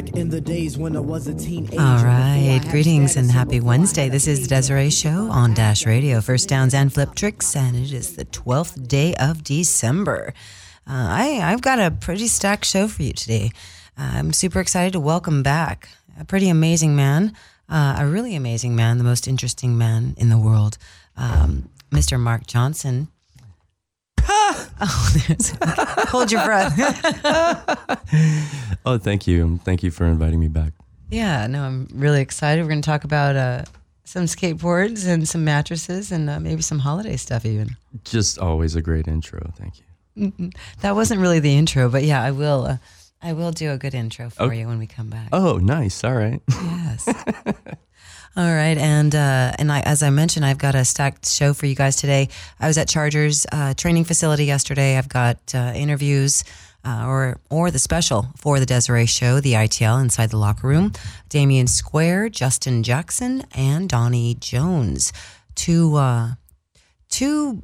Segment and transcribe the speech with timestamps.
[0.00, 1.80] back in the days when I was a teenager.
[1.80, 2.60] All right.
[2.70, 4.08] Greetings and happy Wednesday.
[4.08, 6.20] This is the Desiree Show on Dash Radio.
[6.20, 10.32] First downs and flip tricks, and it is the 12th day of December.
[10.86, 13.50] Uh, I, I've got a pretty stacked show for you today.
[13.98, 17.34] Uh, I'm super excited to welcome back a pretty amazing man,
[17.68, 20.78] uh, a really amazing man, the most interesting man in the world,
[21.16, 22.18] um, Mr.
[22.18, 23.08] Mark Johnson.
[24.80, 25.12] Oh,
[26.08, 26.76] hold your breath.
[28.86, 29.60] Oh, thank you.
[29.64, 30.72] Thank you for inviting me back.
[31.10, 32.62] Yeah, no, I'm really excited.
[32.62, 33.64] We're going to talk about uh,
[34.04, 37.76] some skateboards and some mattresses and uh, maybe some holiday stuff, even.
[38.04, 39.52] Just always a great intro.
[39.56, 40.50] Thank you.
[40.80, 42.64] That wasn't really the intro, but yeah, I will.
[42.64, 42.76] Uh,
[43.22, 44.60] I will do a good intro for Okay.
[44.60, 45.28] you when we come back.
[45.30, 46.02] Oh, nice.
[46.04, 46.40] All right.
[46.48, 47.06] Yes.
[48.36, 51.66] All right, and uh, and I, as I mentioned, I've got a stacked show for
[51.66, 52.28] you guys today.
[52.60, 54.96] I was at Chargers uh, training facility yesterday.
[54.96, 56.44] I've got uh, interviews.
[56.82, 60.92] Uh, or or the special for the Desiree show, the ITL inside the locker room.
[61.28, 65.12] Damion Square, Justin Jackson, and Donnie Jones,
[65.54, 66.30] two uh,
[67.10, 67.62] two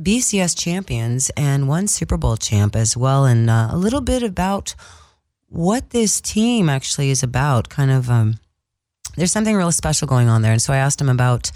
[0.00, 4.74] BCS champions and one Super Bowl champ as well, and uh, a little bit about
[5.48, 7.68] what this team actually is about.
[7.68, 8.38] Kind of, um,
[9.16, 11.50] there's something really special going on there, and so I asked him about,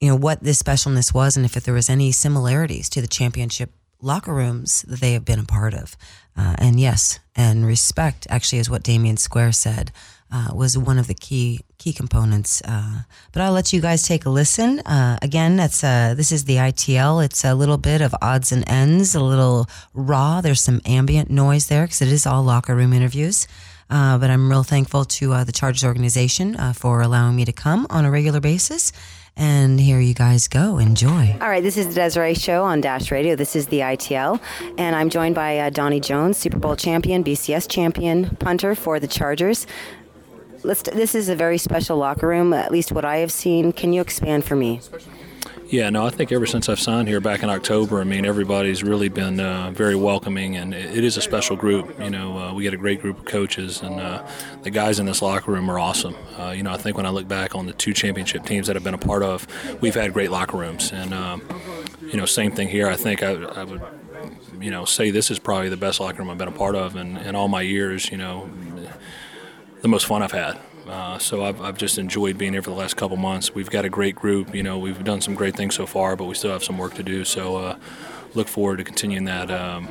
[0.00, 3.70] you know, what this specialness was, and if there was any similarities to the championship
[4.02, 5.96] locker rooms that they have been a part of.
[6.36, 9.92] Uh, and yes, and respect actually is what Damion Square said
[10.32, 12.62] uh, was one of the key key components.
[12.64, 13.00] Uh,
[13.32, 14.80] but I'll let you guys take a listen.
[14.80, 17.24] Uh, again, that's uh, this is the ITL.
[17.24, 20.40] It's a little bit of odds and ends, a little raw.
[20.40, 23.46] There's some ambient noise there because it is all locker room interviews.
[23.90, 27.52] Uh, but I'm real thankful to uh, the Chargers organization uh, for allowing me to
[27.52, 28.92] come on a regular basis.
[29.36, 30.78] And here you guys go.
[30.78, 31.36] Enjoy.
[31.40, 33.36] All right, this is the Desiree Show on Dash Radio.
[33.36, 34.40] This is the ITL,
[34.76, 39.08] and I'm joined by uh, Donnie Jones, Super Bowl champion, BCS champion, punter for the
[39.08, 39.66] Chargers.
[40.62, 43.72] Let's, this is a very special locker room, at least what I have seen.
[43.72, 44.80] Can you expand for me?
[45.70, 48.82] Yeah, no, I think ever since I've signed here back in October, I mean, everybody's
[48.82, 51.96] really been uh, very welcoming, and it, is a special group.
[52.00, 54.26] You know, uh, we get a great group of coaches, and uh,
[54.62, 56.16] the guys in this locker room are awesome.
[56.36, 58.74] Uh, you know, I think when I look back on the two championship teams that
[58.74, 59.46] I've been a part of,
[59.80, 61.40] we've had great locker rooms, and um,
[62.00, 62.88] you know, same thing here.
[62.88, 63.80] I think I, I would,
[64.60, 66.96] you know, say this is probably the best locker room I've been a part of
[66.96, 68.10] in, in all my years.
[68.10, 68.50] You know,
[69.82, 70.58] the most fun I've had.
[70.90, 73.54] Uh, so I've, I've just enjoyed being here for the last couple months.
[73.54, 74.52] We've got a great group.
[74.52, 76.94] You know, we've done some great things so far, but we still have some work
[76.94, 77.24] to do.
[77.24, 77.78] So uh,
[78.34, 79.52] look forward to continuing that.
[79.52, 79.88] Um,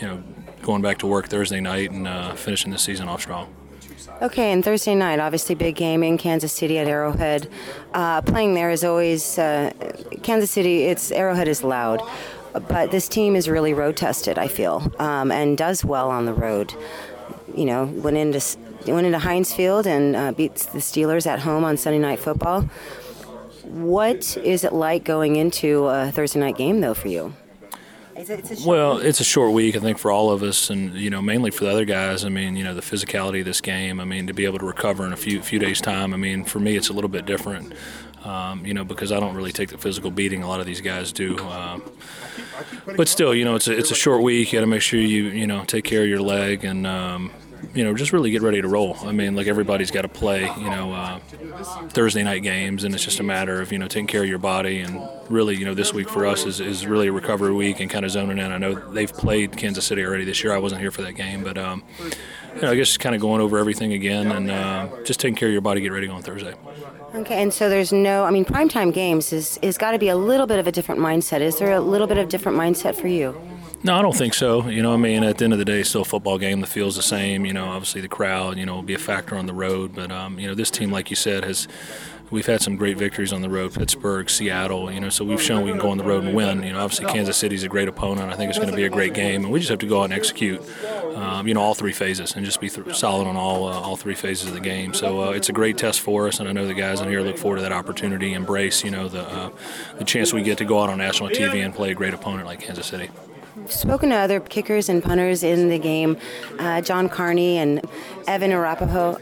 [0.00, 0.22] you know,
[0.62, 3.52] going back to work Thursday night and uh, finishing the season off strong.
[4.22, 7.48] Okay, and Thursday night, obviously big game in Kansas City at Arrowhead.
[7.92, 9.72] Uh, playing there is always uh,
[10.22, 10.84] Kansas City.
[10.84, 12.02] It's Arrowhead is loud,
[12.68, 14.38] but this team is really road tested.
[14.38, 16.72] I feel um, and does well on the road.
[17.54, 18.40] You know, went into
[18.80, 22.18] s- went into Heinz Field and uh, beats the Steelers at home on Sunday Night
[22.18, 22.68] Football.
[23.64, 27.34] What is it like going into a Thursday night game though for you?
[28.16, 29.04] It's a, it's a short Well, week.
[29.04, 31.64] it's a short week, I think, for all of us, and you know, mainly for
[31.64, 32.24] the other guys.
[32.24, 33.98] I mean, you know, the physicality of this game.
[34.00, 36.12] I mean, to be able to recover in a few few days' time.
[36.12, 37.72] I mean, for me, it's a little bit different.
[38.24, 40.82] Um, you know, because I don't really take the physical beating a lot of these
[40.82, 41.38] guys do.
[41.38, 41.82] Um,
[42.96, 44.52] but still, you know, it's a, it's a short week.
[44.52, 46.86] You got to make sure you you know take care of your leg and.
[46.86, 47.30] Um,
[47.74, 48.96] you know, just really get ready to roll.
[49.02, 51.18] I mean, like everybody's got to play, you know, uh,
[51.88, 54.38] Thursday night games, and it's just a matter of you know taking care of your
[54.38, 57.80] body and really, you know, this week for us is, is really a recovery week
[57.80, 58.50] and kind of zoning in.
[58.52, 60.52] I know they've played Kansas City already this year.
[60.52, 61.82] I wasn't here for that game, but um,
[62.54, 65.48] you know, I guess kind of going over everything again and uh, just taking care
[65.48, 66.54] of your body, get ready on Thursday.
[67.14, 70.16] Okay, and so there's no, I mean, primetime games is, is got to be a
[70.16, 71.40] little bit of a different mindset.
[71.40, 73.40] Is there a little bit of different mindset for you?
[73.82, 74.68] No, I don't think so.
[74.68, 76.60] You know, I mean, at the end of the day, still a football game.
[76.60, 77.46] The feels the same.
[77.46, 79.94] You know, obviously the crowd, you know, will be a factor on the road.
[79.94, 81.66] But um, you know, this team, like you said, has
[82.30, 83.72] we've had some great victories on the road.
[83.72, 84.92] Pittsburgh, Seattle.
[84.92, 86.62] You know, so we've shown we can go on the road and win.
[86.62, 88.30] You know, obviously Kansas City's a great opponent.
[88.30, 90.00] I think it's going to be a great game, and we just have to go
[90.00, 90.60] out and execute.
[91.16, 93.96] Um, you know, all three phases and just be th- solid on all uh, all
[93.96, 94.92] three phases of the game.
[94.92, 97.22] So uh, it's a great test for us, and I know the guys in here
[97.22, 99.50] look forward to that opportunity, embrace you know the uh,
[99.98, 102.46] the chance we get to go out on national TV and play a great opponent
[102.46, 103.08] like Kansas City.
[103.66, 106.16] Spoken to other kickers and punters in the game,
[106.58, 107.80] uh, John Carney and
[108.26, 109.18] Evan Arapaho.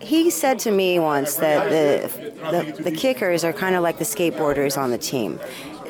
[0.00, 4.04] He said to me once that the, the, the kickers are kind of like the
[4.04, 5.40] skateboarders on the team.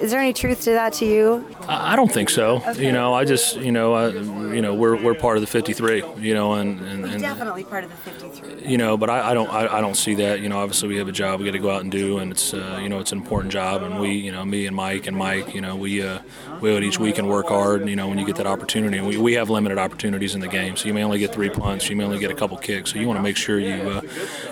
[0.01, 1.47] is there any truth to that to you?
[1.69, 2.63] I don't think so.
[2.73, 6.05] You know, I just, you know, I, you know, we're, we're part of the 53.
[6.19, 8.67] You know, and, and, and Definitely part of the 53.
[8.69, 10.41] you know, but I, I don't I, I don't see that.
[10.41, 12.33] You know, obviously we have a job we got to go out and do, and
[12.33, 15.07] it's uh, you know it's an important job, and we you know me and Mike
[15.07, 16.19] and Mike, you know we uh,
[16.51, 17.89] we go out each week and work hard.
[17.89, 20.77] You know, when you get that opportunity, we, we have limited opportunities in the game,
[20.77, 22.99] so you may only get three punts, you may only get a couple kicks, so
[22.99, 24.01] you want to make sure you uh,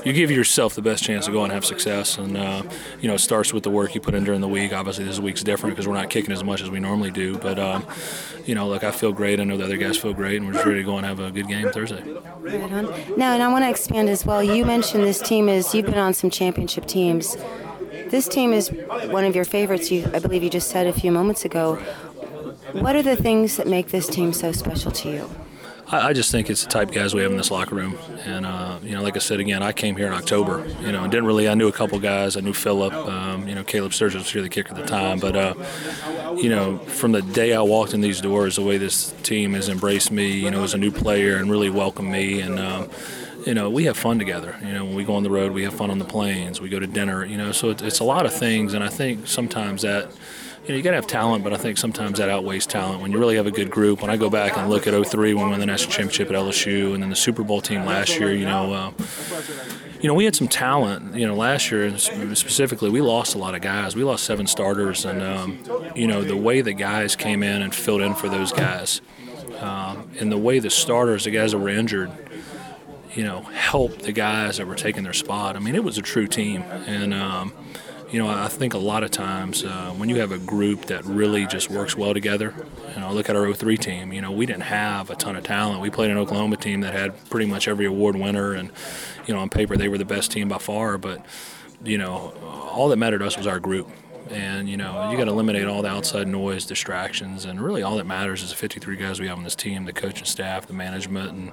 [0.05, 2.63] you give yourself the best chance to go and have success, and uh,
[3.01, 4.73] you know it starts with the work you put in during the week.
[4.73, 7.59] Obviously this week's different because we're not kicking as much as we normally do, but
[7.59, 7.87] um,
[8.47, 9.41] you know, look, I feel great.
[9.41, 11.21] I know the other guys feel great, and we're just ready to go and have
[11.21, 12.03] a good game Thursday.
[12.41, 13.17] Right.
[13.17, 14.43] Now, and I want to expand as well.
[14.43, 17.37] You mentioned this team is, you've been on some championship teams.
[18.11, 18.71] This team is
[19.07, 21.77] one of your favorites, you, I believe you just said a few moments ago.
[22.73, 25.31] What are the things that make this team so special to you?
[25.93, 27.99] I, just think it's the type of guys we have in this locker room.
[28.25, 31.03] And, uh, you know, like I said, again, I came here in October, you know,
[31.03, 32.37] and didn't really, I knew a couple guys.
[32.37, 35.19] I knew Philip, um, you know, Caleb Sturgis was here, the kicker at the time.
[35.19, 35.55] But, uh,
[36.37, 39.69] you know, from the day I walked in these doors, the way this team has
[39.69, 42.41] embraced me, you know, as a new player and really welcomed me.
[42.41, 42.89] And, um,
[43.47, 44.57] you know, we have fun together.
[44.63, 46.61] You know, when we go on the road, we have fun on the planes.
[46.61, 47.25] We go to dinner.
[47.25, 50.11] You know, so it's, it's a lot of things, and I think sometimes that.
[50.65, 53.01] You know, you got to have talent, but I think sometimes that outweighs talent.
[53.01, 55.33] When you really have a good group, when I go back and look at 03
[55.33, 58.19] when we won the national championship at LSU, and then the Super Bowl team last
[58.19, 58.93] year, you know, uh,
[60.03, 61.15] you know, we had some talent.
[61.15, 63.97] You know, last year specifically, we lost a lot of guys.
[63.97, 65.59] We lost seven starters, and um,
[65.97, 69.01] you know, the way the guys came in and filled in for those guys,
[69.61, 72.11] um, and the way the starters, the guys that were injured,
[73.15, 75.57] you know, help the guys that were taking their spot.
[75.57, 77.53] I mean, it was a true team, and um,
[78.11, 81.05] you know, I think a lot of times uh, when you have a group that
[81.05, 82.55] really just works well together,
[82.95, 84.13] you know, look at our 03 team.
[84.13, 85.81] You know, we didn't have a ton of talent.
[85.81, 88.73] We played an Oklahoma team that had pretty much every award winner, and
[89.27, 90.99] you know, on paper they were the best team by far.
[90.99, 91.25] But
[91.85, 93.89] you know, all that mattered to us was our group.
[94.29, 97.97] And you know, you got to eliminate all the outside noise, distractions, and really all
[97.97, 100.73] that matters is the 53 guys we have on this team, the coaching staff, the
[100.73, 101.53] management, and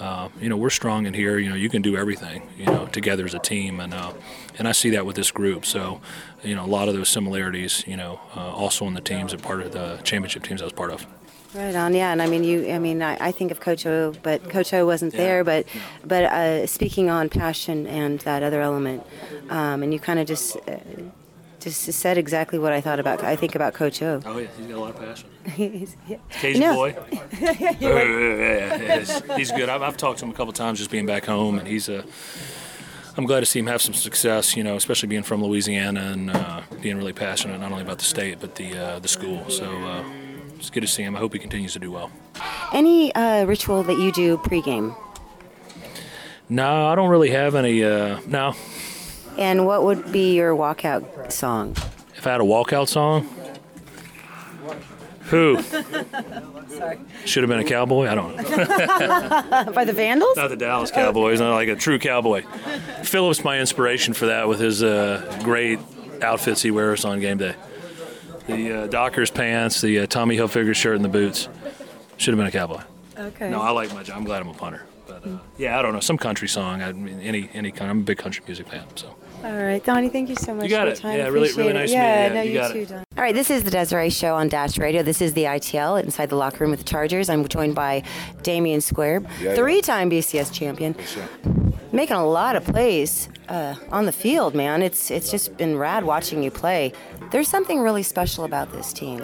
[0.00, 1.38] uh, you know, we're strong in here.
[1.38, 2.42] You know, you can do everything.
[2.58, 4.12] You know, together as a team, and uh,
[4.58, 5.64] and I see that with this group.
[5.64, 6.00] So,
[6.42, 7.84] you know, a lot of those similarities.
[7.86, 10.72] You know, uh, also on the teams and part of the championship teams I was
[10.74, 11.06] part of.
[11.54, 12.70] Right on, yeah, and I mean, you.
[12.70, 15.18] I mean, I, I think of Coach O, but Coach O wasn't Yeah.
[15.20, 15.44] there.
[15.44, 15.64] But,
[16.04, 19.02] but uh, speaking on passion and that other element,
[19.48, 20.76] um, and you kind of just, uh,
[21.60, 23.22] just said exactly what I thought about.
[23.24, 24.20] I think about Coach O.
[24.24, 25.28] Oh yeah, he's got a lot of passion.
[25.54, 26.16] He's- yeah.
[26.30, 26.74] Cajun No.
[26.74, 26.92] boy.
[28.98, 29.68] he's, he's good.
[29.68, 32.04] I've, I've talked to him a couple times just being back home, and he's a.
[33.16, 34.56] I'm glad to see him have some success.
[34.56, 38.04] You know, especially being from Louisiana and uh, being really passionate not only about the
[38.04, 39.48] state but the uh, the school.
[39.50, 40.04] So uh,
[40.56, 41.16] it's good to see him.
[41.16, 42.10] I hope he continues to do well.
[42.72, 44.94] Any uh, ritual that you do pregame,
[46.48, 47.82] No, I don't really have any.
[47.82, 48.54] Uh, no,
[49.38, 51.76] and what would be your walkout song?
[52.16, 53.28] if I had a walkout song,
[55.22, 55.62] who?
[57.24, 58.06] Should have been a cowboy.
[58.06, 59.72] I don't know.
[59.72, 60.36] By the Vandals?
[60.36, 62.42] Not the Dallas Cowboys, not like a true cowboy.
[63.02, 65.80] Phillips, my inspiration for that with his uh, great
[66.22, 67.54] outfits he wears on game day.
[68.46, 71.48] The uh, Dockers pants, the uh, Tommy Hilfiger shirt, and the boots.
[72.16, 72.82] Should have been a cowboy.
[73.16, 73.50] Okay.
[73.50, 74.16] No, I like my job.
[74.16, 74.82] I'm glad I'm a punter.
[75.06, 76.82] But uh, yeah, I don't know some country song.
[76.82, 77.90] I mean, any any kind.
[77.90, 78.84] I'm a big country music fan.
[78.96, 79.14] So
[79.44, 80.96] All right, Donnie, thank you so much You got for your it.
[81.00, 81.16] time.
[81.18, 81.74] Yeah, really- really Appreciate it.
[81.74, 82.02] nice to you.
[82.02, 82.88] Yeah, Yeah, no, you you, got too, it.
[82.88, 83.04] Donnie.
[83.16, 85.02] All right, this is the Desiree Show on Dash Radio.
[85.02, 87.28] This is the ITL inside the locker room with the Chargers.
[87.30, 88.02] I'm joined by
[88.42, 89.54] Damion Square, Yeah, yeah.
[89.54, 90.96] three-time BCS champion,
[91.92, 94.54] making a lot of plays uh, on the field.
[94.56, 96.92] Man, it's it's just been rad watching you play.
[97.30, 99.22] There's something really special about this team.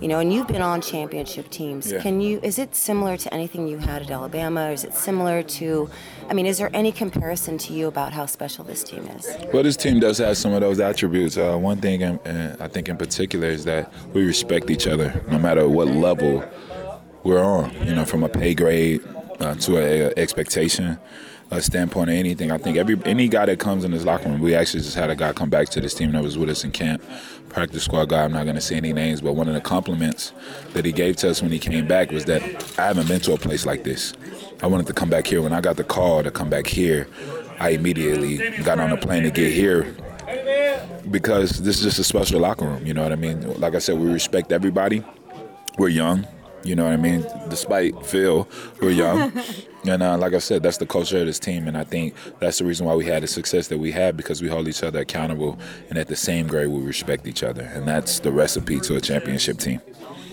[0.00, 1.90] You know, and you've been on championship teams.
[1.90, 2.00] Yeah.
[2.00, 2.38] Can you?
[2.42, 4.68] Is it similar to anything you had at Alabama?
[4.68, 5.90] Or is it similar to?
[6.28, 9.28] I mean, is there any comparison to you about how special this team is?
[9.52, 11.36] Well, this team does have some of those attributes.
[11.36, 15.24] Uh, one thing in, uh, I think in particular is that we respect each other,
[15.30, 16.44] no matter what level
[17.24, 17.74] we're on.
[17.84, 19.00] You know, from a pay grade
[19.40, 20.98] uh, to a, a expectation
[21.50, 22.50] uh, standpoint or anything.
[22.50, 25.10] I think every any guy that comes in this locker room, we actually just had
[25.10, 27.02] a guy come back to this team that was with us in camp,
[27.48, 28.24] practice squad guy.
[28.24, 30.32] I'm not going to say any names, but one of the compliments
[30.74, 32.42] that he gave to us when he came back was that
[32.78, 34.14] I haven't been to a place like this.
[34.62, 35.40] I wanted to come back here.
[35.42, 37.08] When I got the call to come back here,
[37.58, 39.94] I immediately got on a plane to get here
[41.10, 42.84] because this is just a special locker room.
[42.86, 43.58] You know what I mean?
[43.58, 45.02] Like I said, we respect everybody.
[45.78, 46.26] We're young.
[46.64, 47.24] You know what I mean?
[47.48, 48.48] Despite Phil,
[48.80, 49.32] we're young.
[49.88, 51.68] and uh, like I said, that's the culture of this team.
[51.68, 54.42] And I think that's the reason why we had the success that we had because
[54.42, 55.58] we hold each other accountable.
[55.88, 57.62] And at the same grade, we respect each other.
[57.62, 59.80] And that's the recipe to a championship team.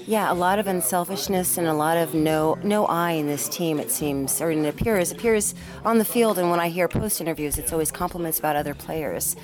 [0.07, 3.79] Yeah, a lot of unselfishness and a lot of no no I in this team.
[3.79, 6.37] It seems, or it appears appears on the field.
[6.37, 9.35] And when I hear post interviews, it's always compliments about other players.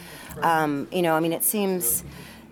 [0.43, 2.03] Um, you know, I mean, it seems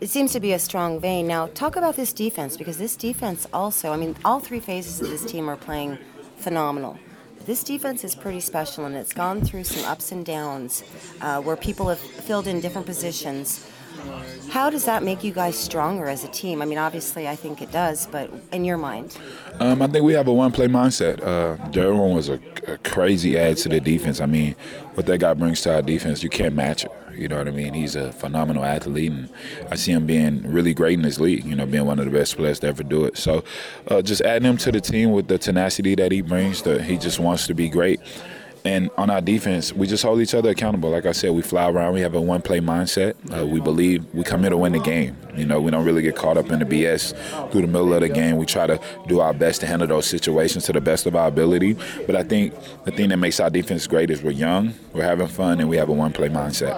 [0.01, 1.27] it seems to be a strong vein.
[1.27, 5.09] Now, talk about this defense because this defense also, I mean, all three phases of
[5.09, 5.99] this team are playing
[6.37, 6.97] phenomenal.
[7.45, 10.83] This defense is pretty special and it's gone through some ups and downs
[11.21, 13.65] uh, where people have filled in different positions.
[14.49, 16.61] How does that make you guys stronger as a team?
[16.61, 19.15] I mean, obviously, I think it does, but in your mind?
[19.59, 21.21] Um, I think we have a one-play mindset.
[21.21, 24.19] Uh, Derwin was a, a, crazy add to the defense.
[24.19, 24.55] I mean,
[24.95, 26.91] what that guy brings to our defense, you can't match it.
[27.13, 27.73] You know what I mean?
[27.73, 29.29] He's a phenomenal athlete, and
[29.69, 31.43] I see him being really great in this league.
[31.43, 33.17] You know, being one of the best players to ever do it.
[33.17, 33.43] So,
[33.87, 36.97] uh, just adding him to the team with the tenacity that he brings, that he
[36.97, 37.99] just wants to be great.
[38.65, 40.89] And on our defense, we just hold each other accountable.
[40.89, 41.93] Like I said, we fly around.
[41.93, 43.15] We have a one-play mindset.
[43.31, 45.15] Uh, we believe we come here to win the game.
[45.35, 47.13] You know, we don't really get caught up in the BS
[47.51, 48.37] through the middle of the game.
[48.37, 51.27] We try to do our best to handle those situations to the best of our
[51.27, 51.77] ability.
[52.05, 55.27] But I think the thing that makes our defense great is we're young, we're having
[55.27, 56.73] fun, and we have a one-play mindset.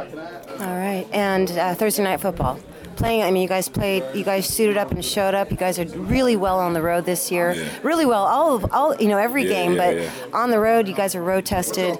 [0.59, 1.07] All right.
[1.11, 2.59] And uh, Thursday night football
[3.01, 3.23] playing.
[3.23, 4.03] I mean, you guys played.
[4.13, 5.49] You guys suited up and showed up.
[5.51, 7.53] You guys are really well on the road this year.
[7.53, 7.67] Yeah.
[7.83, 8.23] Really well.
[8.25, 8.95] All of all.
[8.95, 9.73] You know, every Yeah, game.
[9.73, 11.97] yeah, but on the road, you guys are road tested.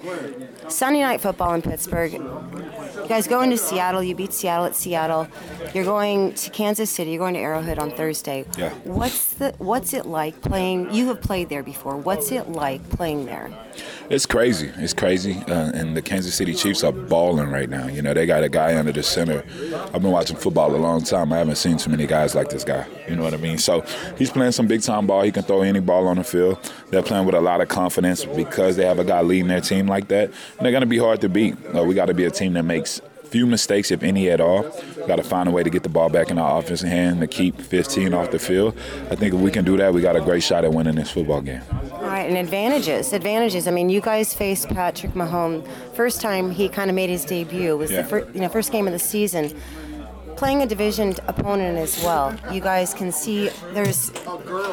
[0.68, 2.14] Sunday night football in Pittsburgh.
[2.14, 4.02] You guys go into Seattle.
[4.04, 5.28] You beat Seattle at Seattle.
[5.74, 7.12] You're going to Kansas City.
[7.12, 8.46] You're going to Arrowhead on Thursday.
[8.58, 8.70] Yeah.
[8.86, 10.94] What's the What's it like playing?
[10.94, 11.98] You have played there before.
[11.98, 13.50] What's it like playing there?
[14.10, 14.70] It's crazy.
[14.78, 15.38] It's crazy.
[15.48, 17.88] Uh, and the Kansas City Chiefs are balling right now.
[17.88, 19.44] You know, they got a guy under the center.
[19.94, 21.32] I've been watching football a long time.
[21.32, 22.86] I haven't seen too many guys like this guy.
[23.08, 23.58] You know what I mean?
[23.58, 23.86] So
[24.18, 25.22] he's playing some big time ball.
[25.22, 26.60] He can throw any ball on the field.
[26.90, 29.88] They're playing with a lot of confidence because they have a guy leading their team
[29.88, 30.26] like that.
[30.58, 31.56] And they're going to be hard to beat.
[31.74, 34.64] Uh, we got to be a team that makes few mistakes, if any at all.
[35.08, 37.28] Got to find a way to get the ball back in our offensive hand to
[37.28, 38.78] keep 15 off the field.
[39.10, 41.12] I think if we can do that, we got a great shot at winning this
[41.12, 41.62] football game.
[41.94, 43.14] All right, and advantages.
[43.14, 43.70] Advantages.
[43.70, 47.72] I mean, you guys faced Patrick Mahomes first time he kind of made his debut.
[47.72, 48.02] It was Yeah.
[48.02, 49.58] the first, you know first game of the season.
[50.42, 54.10] Playing a division opponent as well, you guys can see there's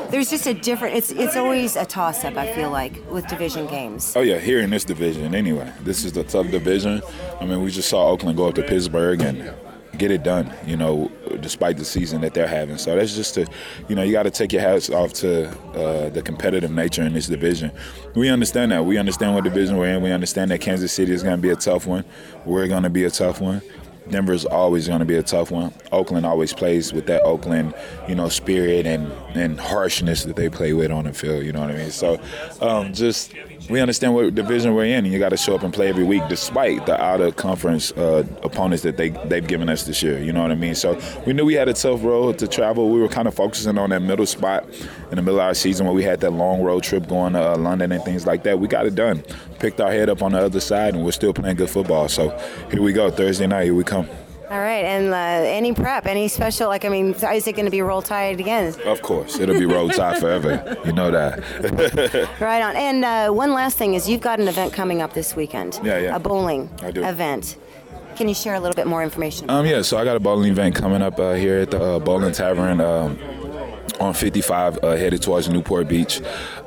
[0.08, 0.96] there's just a different.
[0.96, 2.38] It's it's always a toss up.
[2.38, 4.16] I feel like with division games.
[4.16, 5.70] Oh yeah, here in this division anyway.
[5.80, 7.02] This is the tough division.
[7.38, 9.52] I mean, we just saw Oakland go up to Pittsburgh and
[9.98, 10.50] get it done.
[10.64, 12.78] You know, despite the season that they're having.
[12.78, 13.46] So that's just to,
[13.88, 17.12] you know, you got to take your hats off to uh, the competitive nature in
[17.12, 17.72] this division.
[18.14, 18.87] We understand that.
[18.87, 20.02] We understand what division we're in.
[20.02, 22.06] We understand that Kansas City is going to be a tough one.
[22.46, 23.60] We're going to be a tough one.
[24.10, 25.72] Denver's always going to be a tough one.
[25.92, 27.74] Oakland always plays with that Oakland,
[28.08, 31.44] you know, spirit and, and harshness that they play with on the field.
[31.44, 31.90] You know what I mean?
[31.90, 32.20] So,
[32.60, 33.34] um, just
[33.68, 36.04] we understand what division we're in, and you got to show up and play every
[36.04, 40.18] week, despite the out of conference uh, opponents that they they've given us this year.
[40.18, 40.74] You know what I mean?
[40.74, 42.90] So we knew we had a tough road to travel.
[42.90, 44.64] We were kind of focusing on that middle spot
[45.10, 47.52] in the middle of our season when we had that long road trip going to
[47.52, 48.58] uh, London and things like that.
[48.58, 49.22] We got it done.
[49.58, 52.08] Picked our head up on the other side, and we're still playing good football.
[52.08, 52.30] So
[52.70, 53.64] here we go, Thursday night.
[53.64, 54.08] Here we come.
[54.50, 56.68] All right, and uh, any prep, any special?
[56.68, 58.74] Like, I mean, is it going to be roll tide again?
[58.86, 60.74] Of course, it'll be road tide forever.
[60.86, 62.28] You know that.
[62.40, 62.74] Right on.
[62.74, 65.78] And uh, one last thing is you've got an event coming up this weekend.
[65.84, 66.16] Yeah, yeah.
[66.16, 67.04] A bowling I do.
[67.04, 67.56] event.
[68.16, 69.50] Can you share a little bit more information?
[69.50, 71.98] Um, yeah, so I got a bowling event coming up uh, here at the uh,
[71.98, 73.16] Bowling Tavern um,
[74.00, 76.21] on 55, uh, headed towards Newport Beach.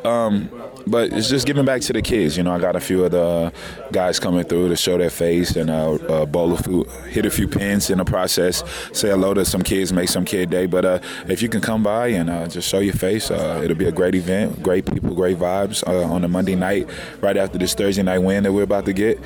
[0.04, 0.50] Um,
[0.88, 2.38] but it's just giving back to the kids.
[2.38, 3.54] You know, I got a few of the
[3.92, 7.30] guys coming through to show their face and uh, uh, bowl a few, hit a
[7.30, 8.64] few pins in the process.
[8.94, 10.66] Say hello to some kids, make some kid day.
[10.66, 13.78] But uh, if you can come by and uh, just show your face, uh, it'll
[13.78, 14.62] be a great event.
[14.64, 16.90] Great people, great vibes uh, on a Monday night,
[17.22, 19.20] right after this Thursday night win that we're about to get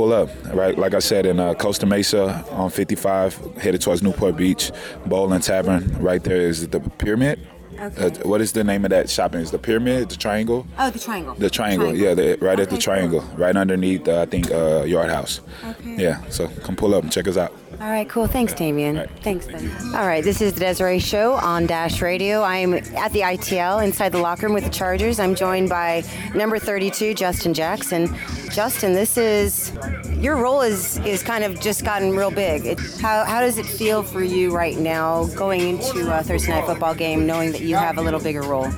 [0.00, 0.78] pull up, right?
[0.78, 4.72] Like I said, in uh, Costa Mesa on 55, headed towards Newport Beach,
[5.04, 5.94] Bowling Tavern.
[5.98, 7.38] Right there is the Pyramid.
[7.78, 8.06] Okay.
[8.06, 9.42] Uh, what is the name of that shopping?
[9.42, 10.66] Is the Pyramid, the Triangle?
[10.78, 11.34] oh, the triangle.
[11.34, 14.84] The Triangle, yeah, the, right at the Okay, Triangle, right underneath, uh, I think, uh,
[14.84, 15.42] Yard House.
[15.64, 15.96] Okay.
[16.02, 17.52] Yeah, so come pull up and check us out.
[17.80, 18.26] All right, cool.
[18.26, 18.90] Thanks, Damion.
[18.90, 19.10] All right.
[19.22, 19.70] Thanks, Ben.
[19.94, 22.42] All right, this is the Desiree Show on Dash Radio.
[22.42, 25.18] I'm at the ITL inside the locker room with the Chargers.
[25.18, 28.14] I'm joined by number 32, Justin Jackson.
[28.50, 29.72] Justin, this is
[30.18, 32.66] your role is is kind of just gotten real big.
[32.66, 36.66] It, how how does it feel for you right now going into a Thursday night
[36.66, 38.68] football game, knowing that you have a little bigger role?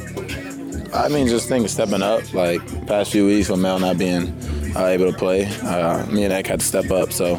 [0.95, 2.33] I mean, just think stepping up.
[2.35, 4.29] Like past few weeks with Mel not being
[4.77, 7.13] uh, able to play, uh, me and Eck had to step up.
[7.13, 7.37] So,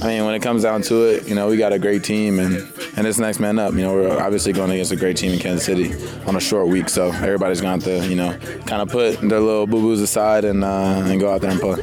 [0.00, 2.38] I mean, when it comes down to it, you know, we got a great team,
[2.38, 2.56] and
[2.96, 3.72] and it's next man up.
[3.74, 5.92] You know, we're obviously going against a great team in Kansas City
[6.26, 9.66] on a short week, so everybody's going to you know, kind of put their little
[9.66, 11.80] boo boos aside and uh, and go out there and play.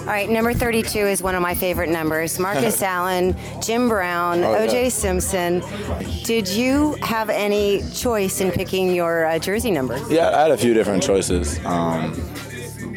[0.00, 2.38] All right, number 32 is one of my favorite numbers.
[2.38, 4.62] Marcus Allen, Jim Brown, Oh, yeah.
[4.64, 4.90] O.J.
[4.90, 5.62] Simpson.
[6.24, 9.98] Did you have any choice in picking your uh, jersey number?
[10.08, 11.58] Yeah, I had a few different choices.
[11.64, 12.12] Um,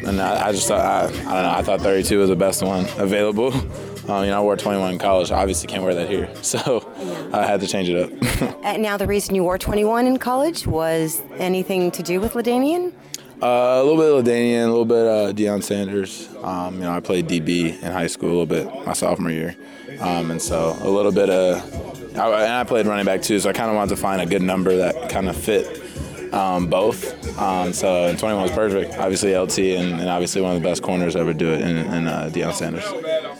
[0.06, 2.62] and I, I just thought, I, I don't know, I thought 32 was the best
[2.62, 3.52] one available.
[4.08, 5.30] Um, you know, I wore 21 in college.
[5.30, 6.90] I obviously can't wear that here, so
[7.32, 8.54] I had to change it up.
[8.64, 12.92] Uh, now, the reason you wore 21 in college was anything to do with LaDainian?
[13.42, 16.28] Uh, a little bit of LaDainian, a little bit uh, Deion Sanders.
[16.42, 19.54] Um, you know, I played DB in high school a little bit my sophomore year,
[20.00, 22.16] um, and so a little bit of.
[22.18, 24.26] I, and I played running back too, so I kind of wanted to find a
[24.26, 25.84] good number that kind of fit
[26.34, 27.38] um, both.
[27.38, 28.98] Um, so and 21 was perfect.
[28.98, 32.06] Obviously LT and, and, obviously one of the best corners ever do it in, in
[32.06, 32.84] uh, Deion Sanders.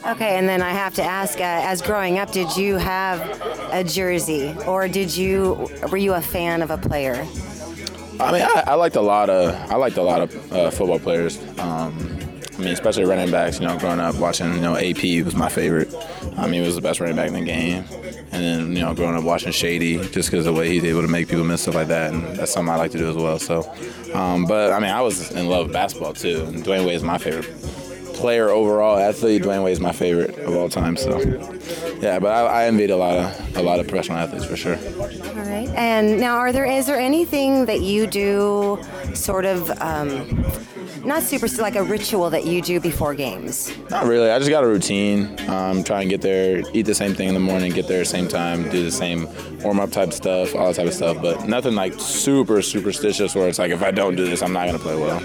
[0.06, 3.20] Okay, and then I have to ask, uh, as growing up, did you have
[3.72, 7.26] a jersey, or did you were you a fan of a player?
[8.20, 10.98] I mean, I, I liked a lot of I liked a lot of uh, football
[10.98, 11.38] players.
[11.58, 12.18] Um,
[12.52, 13.58] I mean, especially running backs.
[13.58, 15.92] You know, growing up watching, you know, AP was my favorite.
[16.36, 17.84] I mean, he was the best running back in the game.
[18.30, 21.00] And then, you know, growing up watching Shady, just because of the way he's able
[21.02, 23.16] to make people miss stuff like that, and that's something I like to do as
[23.16, 23.38] well.
[23.38, 23.72] So,
[24.12, 27.02] um, but I mean, I was in love with basketball too, and Dwyane Wade is
[27.02, 27.46] my favorite
[28.14, 29.42] player overall, athlete.
[29.42, 30.96] Dwyane Wade is my favorite of all time.
[30.96, 31.18] So,
[32.00, 34.76] yeah, but I, I envied a lot of a lot of professional athletes for sure.
[34.76, 35.68] All right.
[35.74, 38.78] And now, are there is there anything that you do,
[39.14, 39.70] sort of?
[39.80, 40.44] Um,
[41.04, 43.72] not super like a ritual that you do before games?
[43.90, 44.30] Not really.
[44.30, 45.38] I just got a routine.
[45.48, 48.06] Um, try and get there, eat the same thing in the morning, get there at
[48.06, 49.28] the same time, do the same
[49.62, 51.20] warm up type stuff, all that type of stuff.
[51.20, 54.66] But nothing like super superstitious where it's like if I don't do this, I'm not
[54.66, 55.20] gonna play well.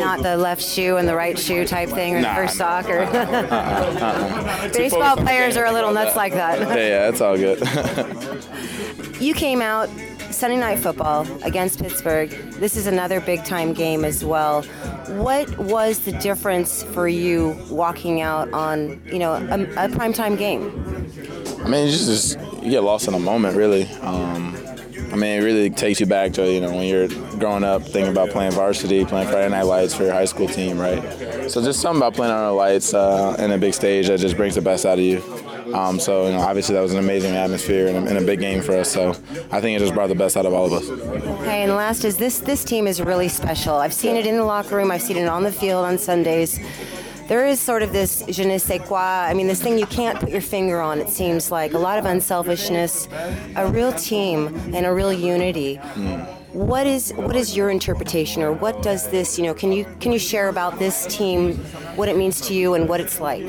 [0.00, 2.88] Not the left shoe and the right shoe type thing, or nah, the first sock,
[2.88, 4.68] or uh-uh, uh-uh.
[4.72, 6.60] baseball players are a little nuts like that.
[6.60, 7.60] yeah, yeah, it's all good.
[9.20, 9.90] you came out
[10.38, 12.30] Sunday night football against Pittsburgh.
[12.60, 14.62] This is another big time game as well.
[15.16, 20.70] What was the difference for you walking out on, you know, a, a primetime game?
[21.64, 23.88] I mean, it's just you get lost in a moment, really.
[24.02, 24.54] Um,
[25.12, 28.12] I mean, it really takes you back to you know when you're growing up, thinking
[28.12, 31.02] about playing varsity, playing Friday Night Lights for your high school team, right?
[31.50, 34.36] So just something about playing on the lights uh, in a big stage that just
[34.36, 35.22] brings the best out of you.
[35.74, 38.40] Um, so you know, obviously that was an amazing atmosphere and a, and a, big
[38.40, 38.90] game for us.
[38.90, 39.10] So
[39.50, 40.88] I think it just brought the best out of all of us.
[40.88, 43.76] Okay, and last is this this team is really special.
[43.76, 44.90] I've seen it in the locker room.
[44.90, 46.58] I've seen it on the field on Sundays.
[47.28, 49.28] There is sort of this je ne sais quoi.
[49.28, 50.98] I mean, this thing you can't put your finger on.
[50.98, 53.06] It seems like a lot of unselfishness,
[53.54, 55.76] a real team, and a real unity.
[55.76, 56.26] Mm.
[56.54, 59.38] What is what is your interpretation, or what does this?
[59.38, 61.56] You know, can you can you share about this team,
[61.96, 63.44] what it means to you, and what it's like?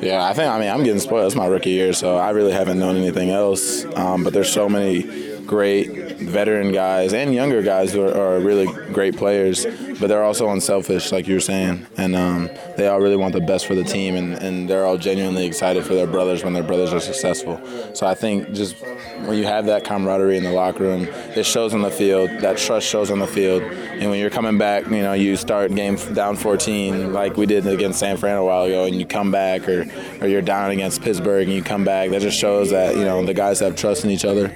[0.00, 1.26] Yeah, I think I mean I'm getting spoiled.
[1.26, 3.84] It's my rookie year, so I really haven't known anything else.
[3.96, 5.02] Um, but there's so many
[5.46, 9.64] great veteran guys and younger guys who are, are, really great players,
[9.98, 13.40] but they're also unselfish, like you were saying, and um, they all really want the
[13.40, 16.62] best for the team, and, and they're all genuinely excited for their brothers when their
[16.62, 17.60] brothers are successful.
[17.94, 18.76] So I think just
[19.24, 21.04] when you have that camaraderie in the locker room,
[21.34, 22.30] it shows on the field.
[22.40, 25.74] That trust shows on the field, and when you're coming back, you know, you start
[25.74, 29.30] game down 14 like we did against San Fran a while ago, and you come
[29.30, 29.86] back, or
[30.20, 32.10] or you're down against Pittsburgh and you come back.
[32.10, 34.46] That just shows that you know the guys have trust in each other,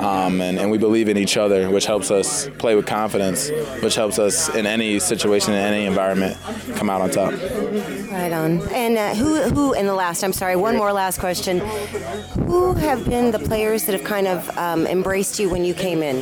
[0.00, 3.50] um, and and we believe in each other, which helps us play with confidence,
[3.80, 6.36] which helps us in any situation, in any environment,
[6.76, 7.32] come out on top.
[7.32, 8.60] Right on.
[8.72, 10.22] And uh, who, who in the last?
[10.22, 11.60] I'm sorry, one more last question.
[12.46, 16.02] Who have been the players that have kind of um, embraced you when you came
[16.02, 16.18] in?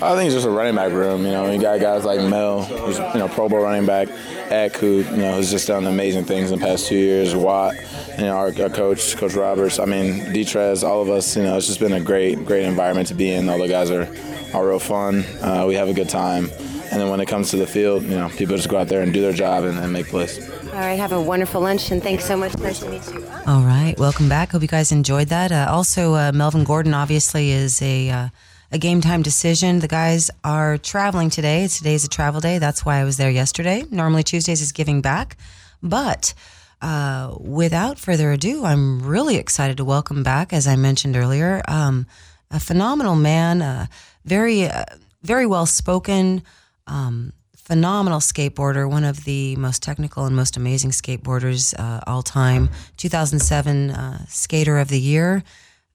[0.00, 1.24] I think it's just a running back room.
[1.24, 4.08] You know, you got guys like Mel, who's you know Pro Bowl running back,
[4.50, 7.34] Eck, who you know has just done amazing things in the past two years.
[7.34, 7.74] Watt,
[8.16, 9.78] you know, our, our coach, Coach Roberts.
[9.78, 11.36] I mean, Detrez, all of us.
[11.36, 13.48] You know, it's just been a great, great environment to be in.
[13.48, 14.08] All the guys are,
[14.54, 15.24] are real fun.
[15.42, 16.50] Uh, we have a good time.
[16.90, 19.02] And then when it comes to the field, you know, people just go out there
[19.02, 20.38] and do their job and, and make plays.
[20.68, 22.56] All right, have a wonderful lunch, and thanks so much.
[22.58, 23.26] Nice to meet you.
[23.46, 24.52] All right, welcome back.
[24.52, 25.52] Hope you guys enjoyed that.
[25.52, 28.28] Uh, also, uh, Melvin Gordon obviously is a uh,
[28.72, 29.80] a game time decision.
[29.80, 31.66] The guys are traveling today.
[31.68, 32.58] Today's a travel day.
[32.58, 33.84] That's why I was there yesterday.
[33.90, 35.36] Normally Tuesdays is giving back,
[35.82, 36.34] but.
[36.80, 42.06] Uh, without further ado, I'm really excited to welcome back, as I mentioned earlier, um,
[42.52, 43.86] a phenomenal man, uh,
[44.24, 44.84] very, uh,
[45.24, 46.40] very well spoken,
[46.88, 47.32] um,
[47.68, 52.70] phenomenal skateboarder, one of the most technical and most amazing skateboarders uh, all time.
[52.96, 55.44] 2007 uh, Skater of the Year.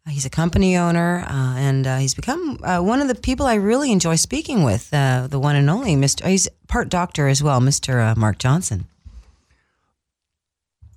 [0.05, 3.45] Uh, he's a company owner, uh, and uh, he's become uh, one of the people
[3.45, 4.91] I really enjoy speaking with.
[4.91, 6.27] the one and only Mr.
[6.27, 8.15] He's part doctor as well, Mr.
[8.15, 8.85] Mark Johnson.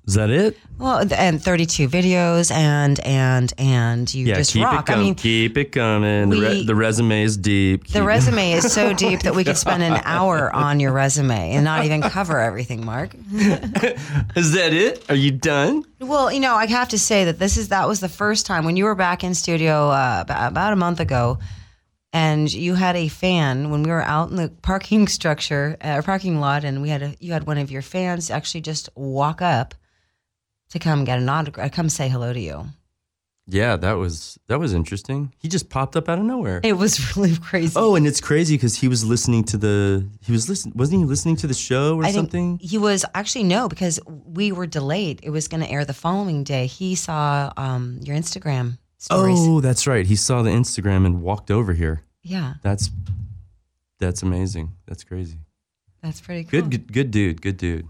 [0.07, 0.57] Is that it?
[0.79, 4.89] Well, and 32 videos and and and you yeah, just keep rock.
[4.89, 6.29] It com- I mean, keep it coming.
[6.29, 7.85] We, the, re- the, resume is deep.
[7.85, 11.55] Keep the resume is so deep that we could spend an hour on your resume
[11.55, 13.15] and not even cover everything, Mark.
[13.33, 15.11] is that it?
[15.11, 15.85] Are you done?
[15.99, 18.65] Well, you know, I have to say that this is that was the first time
[18.65, 21.39] when you were back in studio uh, about a month ago
[22.13, 26.03] and you had a fan when we were out in the parking structure or uh,
[26.03, 29.43] parking lot and we had a, you had one of your fans actually just walk
[29.43, 29.75] up
[30.71, 32.67] to come get an autograph, come say hello to you.
[33.49, 35.33] Yeah, that was that was interesting.
[35.39, 36.61] He just popped up out of nowhere.
[36.65, 37.75] It was really crazy.
[37.77, 41.05] Oh, and it's crazy because he was listening to the he was listen wasn't he
[41.05, 42.59] listening to the show or I something?
[42.61, 45.21] he was actually no because we were delayed.
[45.23, 46.67] It was going to air the following day.
[46.67, 49.39] He saw um, your Instagram stories.
[49.39, 50.05] Oh, that's right.
[50.07, 52.03] He saw the Instagram and walked over here.
[52.23, 52.91] yeah, That's
[54.01, 54.73] that's amazing.
[54.87, 55.39] That's crazy.
[56.03, 56.63] that's pretty cool.
[56.63, 57.41] Good, good, good dude.
[57.43, 57.87] Good dude.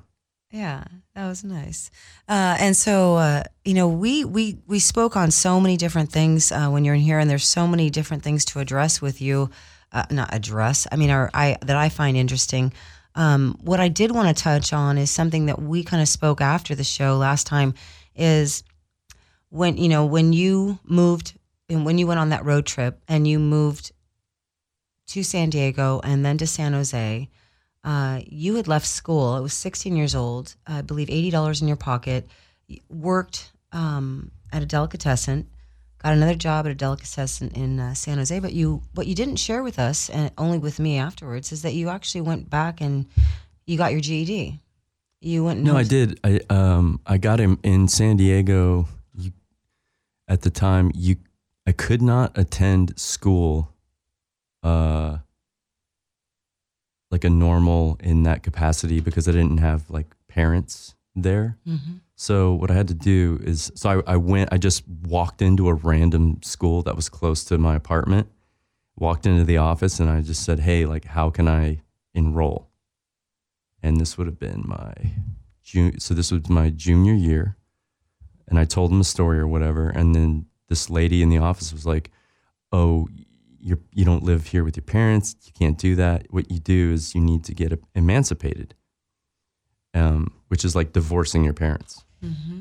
[0.50, 1.90] Yeah, that was nice.
[2.28, 6.52] Uh, and so, uh, you know, we we we spoke on so many different things
[6.52, 9.50] uh, when you're in here, and there's so many different things to address with you.
[9.92, 10.86] Uh, not address.
[10.90, 12.72] I mean, or I that I find interesting.
[13.14, 16.40] Um, what I did want to touch on is something that we kind of spoke
[16.40, 17.74] after the show last time.
[18.14, 18.62] Is
[19.48, 21.36] when you know when you moved
[21.68, 23.90] and when you went on that road trip and you moved
[25.08, 27.28] to San Diego and then to San Jose
[27.86, 29.36] uh, you had left school.
[29.36, 30.56] It was 16 years old.
[30.66, 32.28] I believe $80 in your pocket.
[32.90, 35.46] Worked um, at a delicatessen.
[36.02, 38.38] Got another job at a delicatessen in uh, San Jose.
[38.40, 41.74] But you, what you didn't share with us, and only with me afterwards, is that
[41.74, 43.06] you actually went back and
[43.66, 44.60] you got your GED.
[45.20, 45.62] You went.
[45.62, 46.20] No, I did.
[46.22, 48.86] I um I got him in San Diego.
[49.16, 49.32] You,
[50.28, 51.16] at the time, you
[51.66, 53.72] I could not attend school,
[54.62, 55.18] uh,
[57.10, 61.58] like a normal in that capacity because I didn't have like parents there.
[61.66, 62.00] Mhm.
[62.14, 64.50] So what I had to do is, so I, I went.
[64.52, 68.28] I just walked into a random school that was close to my apartment.
[68.98, 71.82] Walked into the office and I just said, "Hey, like, how can I
[72.14, 72.70] enroll?"
[73.82, 74.94] And this would have been my
[75.62, 76.00] June.
[76.00, 77.56] So this was my junior year,
[78.48, 79.88] and I told them a story or whatever.
[79.90, 82.10] And then this lady in the office was like,
[82.72, 83.08] "Oh,
[83.66, 85.34] you're you don't live here with your parents.
[85.44, 86.26] You can't do that.
[86.30, 88.74] What you do is you need to get emancipated,
[89.92, 92.04] um, which is like divorcing your parents."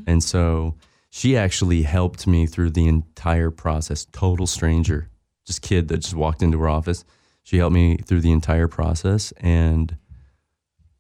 [0.08, 0.76] And so
[1.10, 4.06] she actually helped me through the entire process.
[4.12, 5.10] Total stranger,
[5.46, 7.06] just kid that just walked into her office.
[7.44, 9.96] She helped me through the entire process, and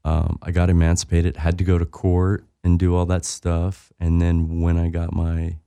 [0.03, 1.37] um, I got emancipated.
[1.37, 3.91] Had to go to court and do all that stuff.
[3.99, 5.57] And then when I got my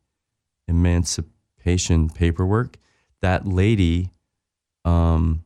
[0.69, 2.79] emancipation paperwork,
[3.21, 4.13] that lady
[4.89, 5.45] um,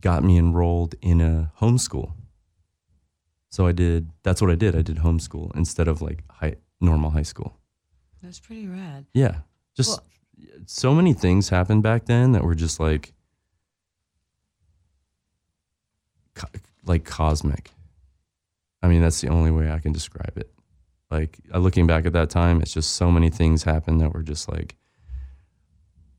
[0.00, 2.12] got me enrolled in a homeschool.
[3.50, 4.10] So I did.
[4.22, 4.74] That's what I did.
[4.74, 7.50] I did homeschool instead of like high, normal high school.
[8.22, 9.06] That's pretty rad.
[9.14, 9.36] Yeah,
[9.76, 10.02] just Well-
[10.66, 13.12] so many things happened back then that were just like,
[16.34, 16.48] co-
[16.84, 17.70] like cosmic.
[18.82, 20.50] I mean, that's the only way I can describe it.
[21.10, 24.22] Like uh, looking back at that time, it's just so many things happened that were
[24.22, 24.76] just like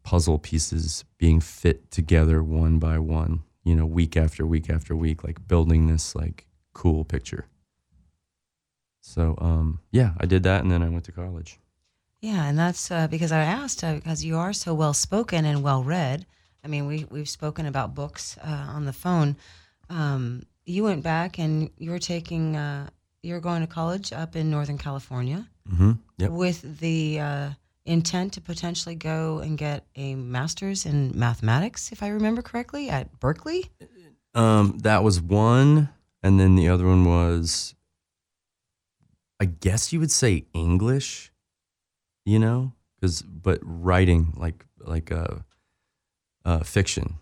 [0.04, 3.44] puzzle pieces being fit together one by one.
[3.64, 7.46] You know, week after week after week, like building this like cool picture.
[9.02, 11.60] So, um, yeah, I did that, and then I went to college.
[12.22, 15.62] Yeah, and that's uh, because I asked uh, because you are so well spoken and
[15.62, 16.26] well read.
[16.64, 19.36] I mean, we we've spoken about books uh, on the phone.
[19.90, 22.90] Um, you went back and you were taking uh,
[23.22, 25.92] you were going to college up in Northern California Mm-hmm.
[26.18, 26.32] Yep.
[26.32, 27.50] with the uh,
[27.86, 33.20] intent to potentially go and get a master's in mathematics, if I remember correctly, at
[33.20, 33.70] Berkeley.
[34.34, 35.90] Um, that was one,
[36.22, 37.76] and then the other one was,
[39.40, 41.32] I guess you would say English,
[42.26, 45.40] you know, because but writing like like uh,
[46.46, 47.16] uh, fiction.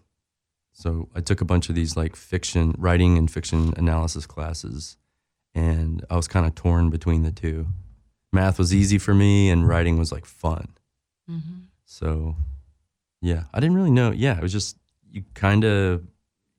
[0.73, 4.97] So I took a bunch of these like fiction writing and fiction analysis classes,
[5.53, 7.67] and I was kind of torn between the two.
[8.31, 10.69] Math was easy for me, and writing was like fun.
[11.29, 11.59] Mm-hmm.
[11.85, 12.35] So,
[13.21, 14.11] yeah, I didn't really know.
[14.11, 14.77] Yeah, it was just
[15.09, 16.03] you kind of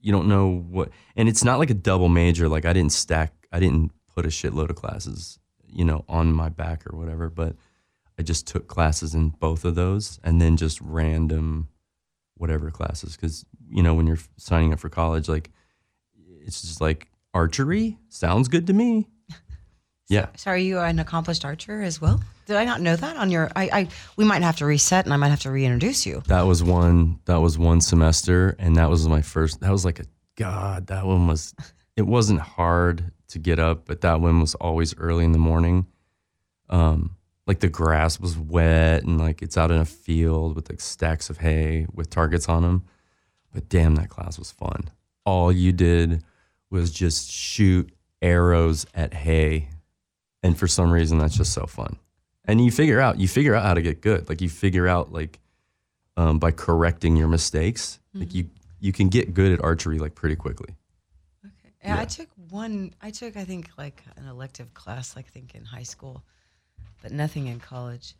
[0.00, 2.48] you don't know what, and it's not like a double major.
[2.48, 6.48] Like I didn't stack, I didn't put a shitload of classes, you know, on my
[6.48, 7.30] back or whatever.
[7.30, 7.56] But
[8.18, 11.68] I just took classes in both of those, and then just random
[12.36, 15.50] whatever classes because you know when you're signing up for college, like
[16.44, 19.08] it's just like archery sounds good to me.
[20.08, 20.26] Yeah.
[20.36, 22.20] So are you an accomplished archer as well?
[22.46, 23.50] Did I not know that on your?
[23.54, 26.22] I, I we might have to reset, and I might have to reintroduce you.
[26.26, 27.20] That was one.
[27.26, 29.60] That was one semester, and that was my first.
[29.60, 30.04] That was like a
[30.36, 30.88] God.
[30.88, 31.54] That one was.
[31.96, 35.86] It wasn't hard to get up, but that one was always early in the morning.
[36.68, 40.80] Um, like the grass was wet, and like it's out in a field with like
[40.80, 42.84] stacks of hay with targets on them.
[43.52, 44.90] But damn, that class was fun.
[45.24, 46.24] All you did
[46.70, 49.68] was just shoot arrows at hay,
[50.42, 51.98] and for some reason, that's just so fun.
[52.44, 54.28] And you figure out you figure out how to get good.
[54.28, 55.38] Like you figure out like
[56.16, 58.00] um, by correcting your mistakes.
[58.14, 58.50] Like you
[58.80, 60.74] you can get good at archery like pretty quickly.
[61.44, 61.74] Okay.
[61.84, 62.92] Yeah, I took one.
[63.00, 66.22] I took, I think, like an elective class, like I think in high school.
[67.02, 68.14] but nothing in college.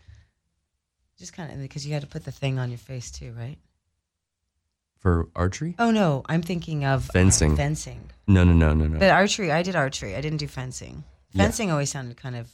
[1.19, 3.59] Just kind of because you had to put the thing on your face too, right?
[4.99, 5.75] For archery?
[5.81, 7.57] Oh no, I'm thinking of Fencing.
[7.57, 8.99] Fencing, No, no, no, no, no.
[9.01, 9.51] but archery.
[9.51, 10.15] I did archery.
[10.15, 11.03] I didn't do fencing.
[11.33, 11.45] Yeah.
[11.45, 12.51] Fencing always sounded kind of.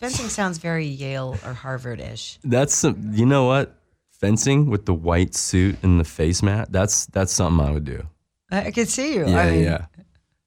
[0.00, 2.38] Fencing sounds very Yale or Harvard ish.
[2.44, 3.74] That's some, you know what?
[4.10, 6.70] Fencing with the white suit and the face mat.
[6.70, 8.06] That's that's something I would do.
[8.50, 9.28] I, could see you.
[9.28, 9.86] Yeah, I mean, yeah.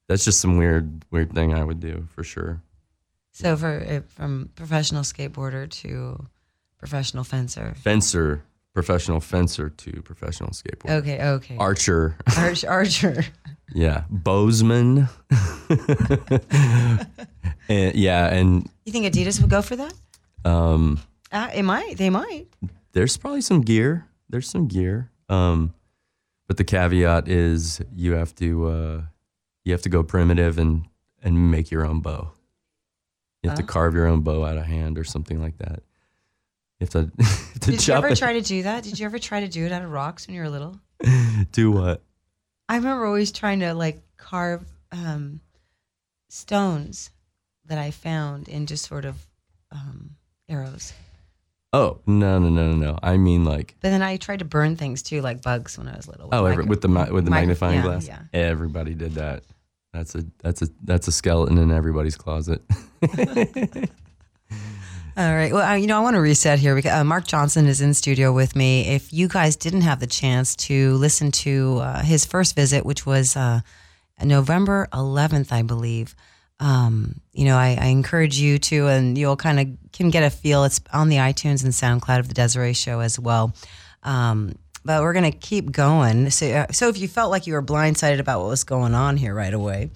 [0.08, 2.60] That's just some weird weird thing I would do for sure.
[3.30, 6.26] So for from professional skateboarder to
[6.78, 7.74] professional fencer.
[7.78, 10.90] Fencer, professional fencer to professional skateboarder.
[11.00, 11.56] Okay, okay.
[11.58, 12.16] Archer.
[12.38, 13.24] Arch, archer.
[13.74, 14.04] Yeah.
[14.10, 15.08] Bozeman.
[17.68, 19.94] and, yeah, and You think Adidas would go for that?
[20.44, 21.96] um Uh, it might.
[21.96, 22.46] They might.
[22.92, 24.06] there's probably some gear.
[24.28, 25.10] There's some gear.
[25.28, 25.72] Um,
[26.46, 29.02] but the caveat is you have to uh,
[29.64, 30.86] you have to go primitive and
[31.22, 32.32] and make your own bow.
[33.42, 33.66] You have to Oh.
[33.66, 35.82] carve your own bow out of hand or something like that.
[36.82, 37.10] Have to,
[37.60, 38.18] to Did you ever it.
[38.18, 38.82] try to do that?
[38.82, 40.80] Did you ever try to do it out of rocks when you were little?
[41.52, 42.02] do what?
[42.68, 45.40] I remember always trying to like carve um,
[46.28, 47.10] stones
[47.66, 49.16] that I found in just sort of
[49.70, 50.16] um,
[50.48, 50.92] arrows.
[51.72, 52.98] Oh no no no no no!
[53.02, 55.96] I mean like But then I tried to burn things too, like bugs when I
[55.96, 56.28] was little.
[56.30, 58.06] oh every, micro- with the with the micro- magnifying yeah, glass.
[58.08, 58.20] Yeah.
[58.34, 59.44] Everybody did that.
[59.94, 62.62] That's a that's a that's a skeleton in everybody's closet.
[65.14, 65.52] All right.
[65.52, 67.92] Well, I, you know, I want to reset here because uh, Mark Johnson is in
[67.92, 68.88] studio with me.
[68.88, 73.04] If you guys didn't have the chance to listen to uh, his first visit, which
[73.04, 73.60] was uh,
[74.24, 76.16] November 11th, I believe,
[76.60, 80.30] um, you know, I, I encourage you to, and you'll kind of can get a
[80.30, 80.64] feel.
[80.64, 83.54] It's on the iTunes and SoundCloud of the Desiree Show as well.
[84.04, 86.30] Um, but we're going to keep going.
[86.30, 89.18] So, uh, so if you felt like you were blindsided about what was going on
[89.18, 89.90] here right away,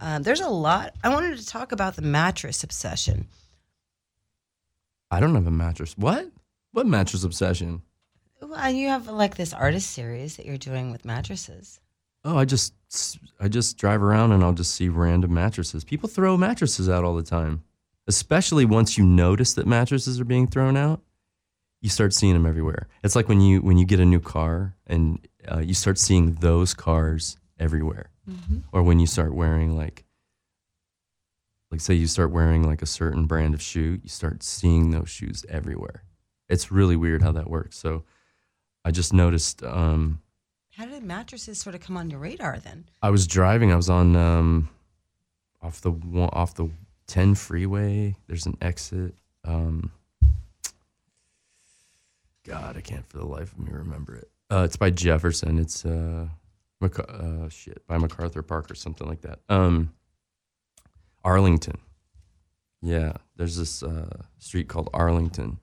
[0.00, 0.96] um, there's a lot.
[1.04, 3.28] I wanted to talk about the mattress obsession.
[5.16, 5.96] I don't have a mattress.
[5.96, 6.30] What?
[6.72, 7.80] What mattress obsession?
[8.42, 11.80] Well, you have like this artist series that you're doing with mattresses.
[12.22, 12.74] Oh, I just
[13.40, 15.84] I just drive around and I'll just see random mattresses.
[15.84, 17.64] People throw mattresses out all the time.
[18.06, 21.00] Especially once you notice that mattresses are being thrown out,
[21.80, 22.86] you start seeing them everywhere.
[23.02, 26.34] It's like when you when you get a new car and uh, you start seeing
[26.34, 28.10] those cars everywhere.
[28.70, 30.04] Or when you start wearing like
[31.76, 35.10] like say you start wearing like a certain brand of shoe, you start seeing those
[35.10, 36.04] shoes everywhere.
[36.48, 37.76] It's really weird how that works.
[37.76, 38.04] So
[38.82, 40.22] I just noticed um
[40.74, 42.86] How did mattresses sort of come on your radar then?
[43.02, 43.72] I was driving.
[43.72, 44.70] I was on um,
[45.60, 45.92] off the
[46.32, 46.70] off the
[47.06, 48.16] ten freeway.
[48.26, 49.14] There's an exit.
[49.44, 49.92] Um,
[52.44, 54.30] God, I can't for the life of me remember it.
[54.50, 55.58] Uh, it's by Jefferson.
[55.58, 56.28] It's uh,
[56.80, 59.40] Mac- uh, shit by MacArthur Park or something like that.
[59.50, 59.92] Um,
[61.26, 61.78] Arlington.
[62.80, 65.58] Yeah, there's this uh, street called Arlington,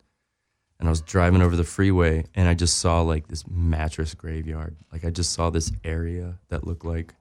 [0.78, 4.76] and I was driving over the freeway, and I just saw like this mattress graveyard.
[4.92, 7.16] Like I just saw this area that looked like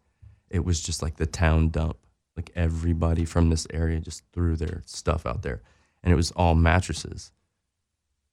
[0.51, 1.97] it was just like the town dump.
[2.37, 5.63] Like everybody from this area just threw their stuff out there,
[6.03, 7.31] and it was all mattresses.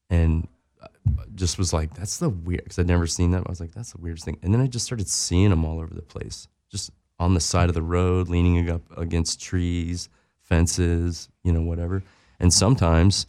[0.10, 0.48] And
[0.82, 0.88] I
[1.36, 3.44] just was like, that's the weird because I'd never seen that.
[3.46, 4.40] I was like, that's the weirdest thing.
[4.42, 6.90] And then I just started seeing them all over the place, just
[7.20, 10.10] on the side of the road, leaning up against trees,
[10.42, 12.02] fences, you know, whatever.
[12.40, 13.28] And sometimes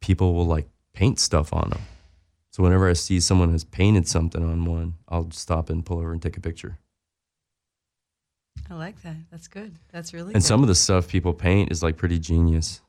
[0.00, 1.80] people will like paint stuff on them.
[2.50, 6.12] So whenever I see someone has painted something on one, I'll stop and pull over
[6.12, 6.78] and take a picture.
[8.70, 9.16] I like that.
[9.30, 9.74] That's good.
[9.90, 10.46] That's really And good.
[10.46, 12.80] some of the stuff people paint is like pretty genius.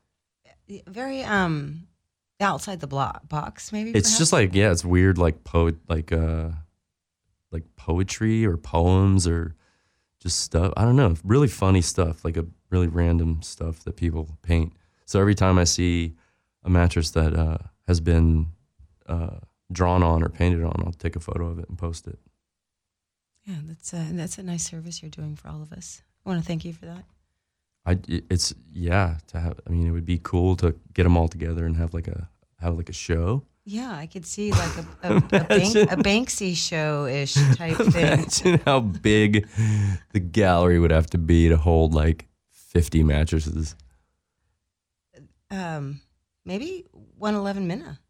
[0.86, 1.86] very um
[2.40, 3.90] outside the block box maybe.
[3.90, 4.18] It's perhaps?
[4.18, 6.50] just like yeah, it's weird like poet like uh
[7.50, 9.54] like poetry or poems or
[10.24, 10.72] just stuff.
[10.76, 14.72] I don't know, really funny stuff, like a really random stuff that people paint.
[15.04, 16.14] So every time I see
[16.64, 18.46] a mattress that uh, has been
[19.06, 19.36] uh,
[19.70, 22.18] drawn on or painted on, I'll take a photo of it and post it.
[23.44, 23.56] yeah.
[23.66, 26.02] That's a that's a nice service you're doing for all of us.
[26.24, 27.04] I want to thank you for that.
[27.84, 29.60] I it's yeah to have.
[29.66, 32.30] I mean, it would be cool to get them all together and have like a
[32.60, 33.44] have like a show.
[33.66, 38.04] Yeah, I could see like a a, a, Bank, a Banksy show ish type thing.
[38.04, 39.48] Imagine how big
[40.12, 43.74] the gallery would have to be to hold like 50 mattresses.
[45.50, 46.00] Um,
[46.44, 46.84] maybe
[47.16, 48.00] one eleven Minna.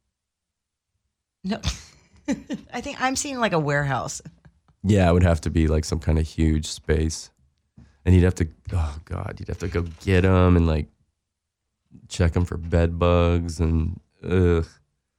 [1.44, 1.60] No,
[2.72, 4.22] I think I'm seeing like a warehouse.
[4.82, 7.30] Yeah, it would have to be like some kind of huge space.
[8.04, 10.88] And you'd have to, oh God, you'd have to go get them and like
[12.08, 14.66] check them for bed bugs and ugh.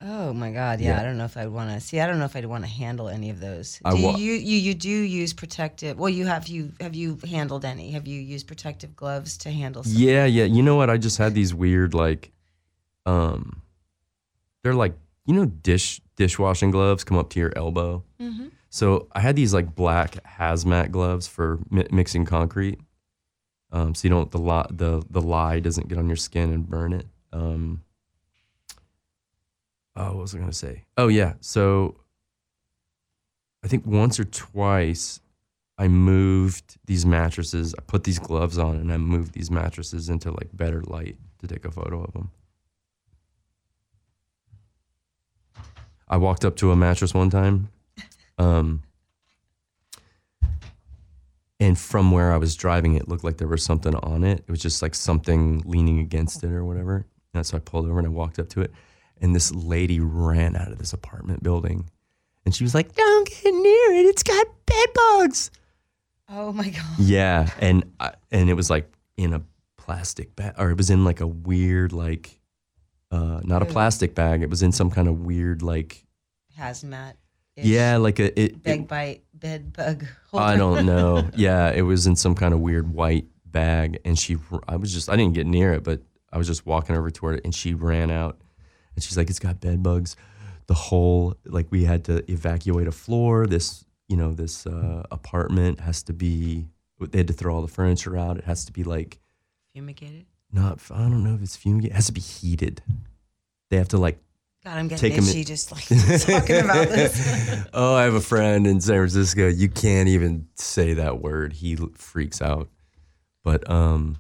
[0.08, 0.80] Oh my God!
[0.82, 1.00] Yeah, Yeah.
[1.02, 2.00] I don't know if I'd want to see.
[2.00, 3.80] I don't know if I'd want to handle any of those.
[3.84, 5.98] I Do wa- you, you you do use protective?
[5.98, 7.92] Well, you have you have you handled any?
[7.92, 9.84] Have you used protective gloves to handle?
[9.84, 9.94] Some?
[9.96, 10.44] Yeah, yeah.
[10.44, 10.90] You know what?
[10.92, 12.32] I just had these weird like,
[13.08, 13.62] um,
[14.64, 14.94] they're like
[15.26, 18.04] you know dish dishwashing gloves come up to your elbow.
[18.22, 18.52] Mhm.
[18.70, 22.80] So I had these like black hazmat gloves for mi- mixing concrete,
[23.72, 26.68] um, so you don't the li- the the lye doesn't get on your skin and
[26.70, 27.08] burn it.
[27.34, 27.82] Um,
[29.96, 30.84] oh, what was I gonna say?
[30.98, 31.96] Oh yeah, so
[33.64, 35.20] I think once or twice
[35.78, 37.76] I moved these mattresses.
[37.78, 41.48] I put these gloves on and I moved these mattresses into like better light to
[41.48, 42.32] take a photo of them.
[46.08, 47.70] I walked up to a mattress one time,
[48.38, 48.84] um,
[51.60, 54.44] and from where I was driving, it looked like there was something on it.
[54.48, 57.06] It was just like something leaning against it or whatever.
[57.34, 58.72] And so I pulled over and I walked up to it,
[59.22, 61.90] and this lady ran out of this apartment building,
[62.46, 64.06] and she was like, "Don't get near it.
[64.06, 65.52] It's got bed bugs."
[66.30, 66.84] Oh my God!
[67.00, 69.42] Yeah, and I, and it was like in a
[69.78, 72.40] plastic bag, or it was in like a weird like,
[73.12, 74.42] uh, not a plastic bag.
[74.42, 76.04] It was in some kind of weird like,
[76.58, 77.14] Hazmat.
[77.56, 78.64] yeah, like a it.
[78.64, 80.06] Beg it- bite bed bug.
[80.32, 80.46] Holder.
[80.46, 81.30] I don't know.
[81.36, 84.38] Yeah, it was in some kind of weird white bag, and she.
[84.68, 85.10] I was just.
[85.10, 86.02] I didn't get near it, but
[86.34, 88.40] I was just walking over toward it, and she ran out,
[88.96, 90.16] and she's like, "It's got bed bugs."
[90.68, 93.46] The whole like we had to evacuate a floor.
[93.46, 96.66] This you know this uh, apartment has to be.
[97.00, 98.38] They had to throw all the furniture out.
[98.38, 99.20] It has to be like
[99.74, 100.26] Fumigated.
[100.52, 101.92] not I don't know if it's fumigated.
[101.92, 102.82] It has to be heated.
[103.70, 104.20] They have to like
[104.64, 105.84] God, I'm getting Take itchy just like
[106.22, 107.66] talking about this.
[107.74, 109.48] oh, I have a friend in San Francisco.
[109.48, 111.54] You can't even say that word.
[111.54, 112.70] He freaks out.
[113.44, 114.18] But um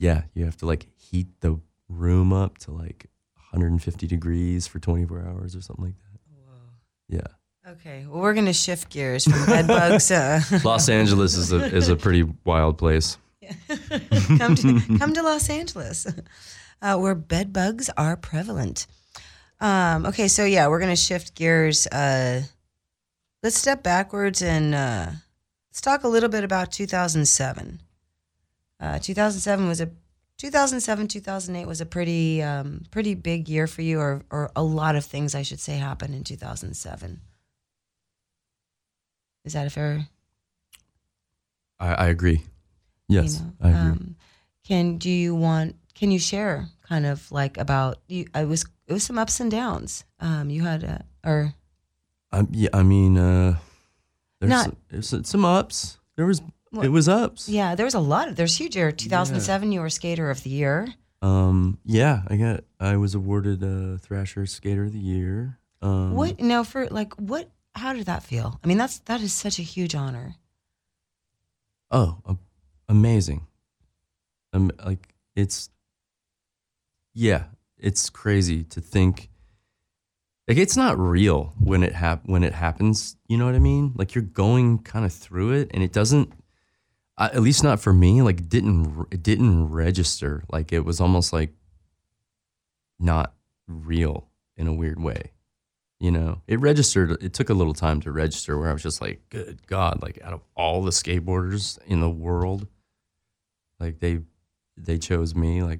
[0.00, 3.06] yeah, you have to like heat the room up to like
[3.52, 6.12] 150 degrees for 24 hours or something like that.
[7.08, 7.70] Yeah.
[7.72, 10.10] Okay, well, we're gonna shift gears from bed bugs.
[10.10, 13.18] Uh, Los Angeles is a is a pretty wild place.
[13.40, 13.52] Yeah.
[14.38, 16.06] come to come to Los Angeles,
[16.82, 18.88] uh, where bed bugs are prevalent.
[19.60, 21.86] Um, okay, so yeah, we're gonna shift gears.
[21.86, 22.42] Uh,
[23.44, 25.06] let's step backwards and uh,
[25.70, 27.80] let's talk a little bit about 2007.
[28.80, 29.90] Uh, 2007 was a
[30.42, 34.96] 2007 2008 was a pretty um, pretty big year for you, or or a lot
[34.96, 37.20] of things I should say happened in 2007.
[39.44, 40.08] Is that a fair?
[41.78, 42.42] I, I agree.
[43.08, 43.90] Yes, you know, I agree.
[43.92, 44.16] Um,
[44.66, 45.76] can do you want?
[45.94, 48.26] Can you share kind of like about you?
[48.34, 50.02] I was it was some ups and downs.
[50.18, 51.54] Um, you had a or
[52.32, 53.58] Um, yeah, I mean, uh,
[54.40, 55.98] there's, Not- some, there's some ups.
[56.16, 56.42] There was
[56.72, 57.48] Well, it was ups.
[57.48, 58.90] yeah, there was a lot of there's huge year.
[58.92, 60.88] 2007, you were skater of the year.
[61.20, 65.58] Um, yeah, I got I was awarded a Thrasher Skater of the Year.
[65.80, 67.48] Um, What now for like what?
[67.74, 68.58] How did that feel?
[68.62, 70.34] I mean, that's that is such a huge honor.
[71.90, 72.36] Oh, a-
[72.88, 73.46] amazing.
[74.52, 75.70] Um, like it's
[77.14, 77.44] yeah,
[77.78, 79.28] it's crazy to think.
[80.48, 83.16] Like it's not real when it hap- when it happens.
[83.28, 83.92] You know what I mean?
[83.94, 86.32] Like you're going kind of through it, and it doesn't.
[87.22, 88.20] Uh, at least not for me.
[88.20, 90.42] Like didn't it didn't register.
[90.50, 91.52] Like it was almost like
[92.98, 93.34] not
[93.68, 95.30] real in a weird way.
[96.00, 97.22] You know, it registered.
[97.22, 98.58] It took a little time to register.
[98.58, 102.10] Where I was just like, "Good God!" Like out of all the skateboarders in the
[102.10, 102.66] world,
[103.78, 104.18] like they
[104.76, 105.62] they chose me.
[105.62, 105.78] Like,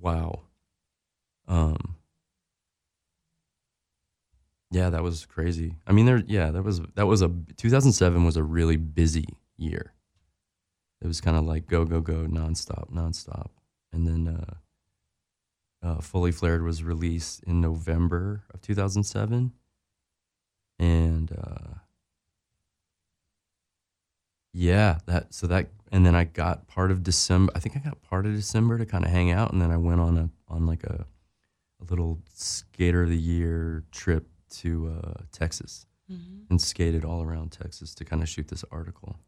[0.00, 0.42] wow.
[1.48, 1.96] Um.
[4.70, 5.74] Yeah, that was crazy.
[5.88, 6.22] I mean, there.
[6.24, 9.26] Yeah, that was that was a 2007 was a really busy
[9.56, 9.93] year.
[11.04, 13.50] It was kind of like go go go nonstop, nonstop,
[13.92, 19.52] and then uh, uh, Fully Flared was released in November of 2007,
[20.78, 21.74] and uh,
[24.54, 27.52] yeah, that so that and then I got part of December.
[27.54, 29.76] I think I got part of December to kind of hang out, and then I
[29.76, 31.06] went on a on like a
[31.82, 35.84] a little skater of the year trip to uh, Texas
[36.48, 39.18] and skated all around Texas to kind of shoot this article.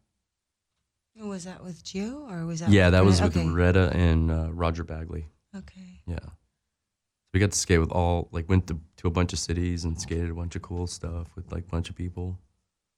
[1.21, 2.69] Was that with Gio or was that?
[2.69, 3.47] Yeah, that was with okay.
[3.47, 5.27] Reda and uh, Roger Bagley.
[5.55, 6.01] Okay.
[6.05, 6.19] Yeah.
[6.19, 9.83] So we got to skate with all like went to, to a bunch of cities
[9.83, 12.37] and skated a bunch of cool stuff with like a bunch of people.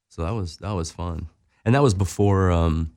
[0.09, 1.27] So that was that was fun.
[1.65, 2.91] And that was before um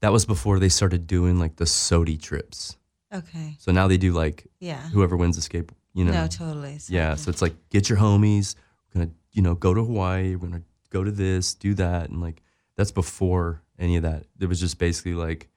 [0.00, 2.76] that was before they started doing like the SOTY trips.
[3.12, 3.56] Okay.
[3.58, 4.80] So now they do like Yeah.
[4.90, 6.12] whoever wins the skate, you know.
[6.12, 6.78] No, totally.
[6.78, 8.54] So, yeah, so it's like get your homies,
[8.94, 11.74] we're going to, you know, go to Hawaii, we're going to go to this, do
[11.74, 12.42] that and like
[12.76, 14.26] that's before any of that.
[14.38, 15.48] It was just basically like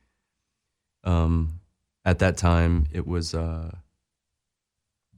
[1.03, 1.59] um
[2.05, 3.69] at that time it was uh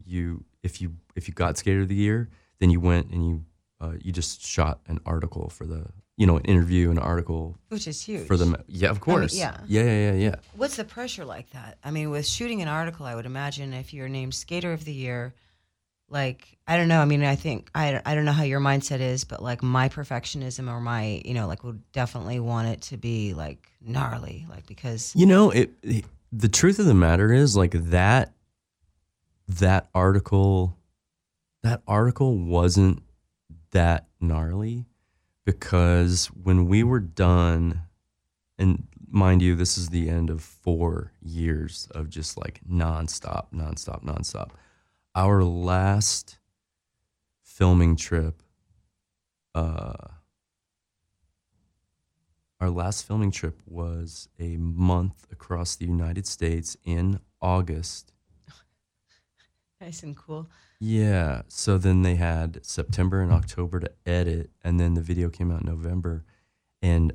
[0.03, 2.29] you if you if you got skater of the year,
[2.59, 3.45] then you went and you
[3.81, 5.85] uh, you just shot an article for the
[6.17, 8.25] you know an interview, an article Which is huge.
[8.25, 9.57] for the yeah of course yeah.
[9.67, 11.77] yeah yeah yeah yeah What's the pressure like that?
[11.83, 14.93] I mean, with shooting an article, I would imagine if you're named Skater of the
[14.93, 15.33] Year,
[16.15, 16.99] like I don't know.
[16.99, 19.89] I mean, I think I, I don't know how your mindset is, but like my
[19.89, 24.65] perfectionism or my you know like would definitely want it to be like gnarly, like
[24.65, 28.33] because You know, it, it- the truth of the matter is like that
[29.47, 30.75] that article
[31.63, 33.01] that article wasn't
[33.71, 34.85] that gnarly
[35.45, 37.81] because when we were done
[38.57, 44.03] and mind you this is the end of 4 years of just like nonstop nonstop
[44.03, 44.49] nonstop
[45.15, 46.37] our last
[47.41, 48.43] filming trip
[49.55, 49.93] uh
[52.59, 58.13] our last filming trip was a month across the United States in August.
[59.81, 60.49] nice and cool.
[60.79, 61.43] Yeah.
[61.47, 65.61] So then they had September and October to edit, and then the video came out
[65.61, 66.23] in November.
[66.81, 67.13] And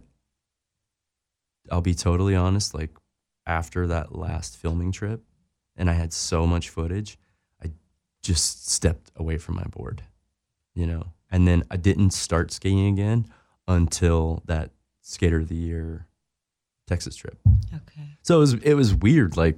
[1.70, 2.90] I'll be totally honest, like
[3.46, 5.24] after that last filming trip,
[5.76, 7.18] and I had so much footage,
[8.22, 10.02] just stepped away from my board,
[10.74, 11.12] you know?
[11.30, 13.26] And then I didn't start skating again
[13.68, 16.06] until that skater of the year
[16.86, 17.38] Texas trip.
[17.72, 18.18] Okay.
[18.22, 19.56] So it was it was weird, like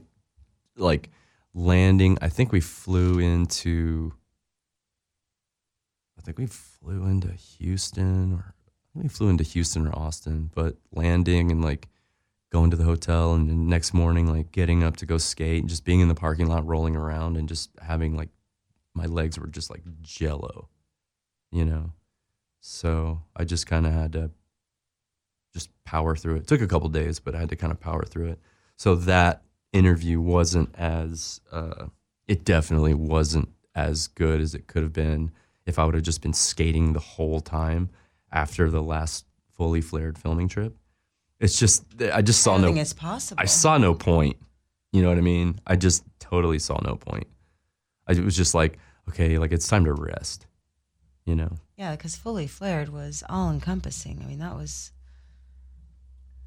[0.76, 1.10] like
[1.54, 2.18] landing.
[2.20, 4.12] I think we flew into.
[6.18, 8.54] I think we flew into Houston, or
[8.94, 10.50] we flew into Houston or Austin.
[10.54, 11.88] But landing and like
[12.50, 15.70] going to the hotel, and then next morning like getting up to go skate, and
[15.70, 18.28] just being in the parking lot, rolling around, and just having like
[18.94, 20.68] my legs were just like jello,
[21.50, 21.92] you know.
[22.60, 24.30] So I just kind of had to
[25.52, 26.46] just power through it.
[26.46, 28.40] Took a couple days, but I had to kind of power through it.
[28.76, 31.86] So that interview wasn't as uh,
[32.28, 35.32] it definitely wasn't as good as it could have been
[35.66, 37.90] if I would have just been skating the whole time
[38.30, 40.76] after the last fully flared filming trip.
[41.40, 43.40] It's just I just saw I no think it's possible.
[43.40, 44.36] I saw no point.
[44.92, 45.58] You know what I mean?
[45.66, 47.26] I just totally saw no point.
[48.06, 48.78] I, it was just like,
[49.08, 50.46] okay, like it's time to rest.
[51.24, 51.50] You know?
[51.76, 54.20] Yeah, because fully flared was all encompassing.
[54.24, 54.90] I mean, that was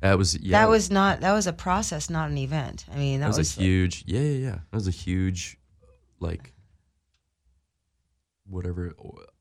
[0.01, 0.60] That was yeah.
[0.60, 2.86] that was not that was a process, not an event.
[2.93, 5.58] I mean, that, that was, a huge yeah yeah yeah that was a huge
[6.20, 6.53] like
[8.47, 8.93] whatever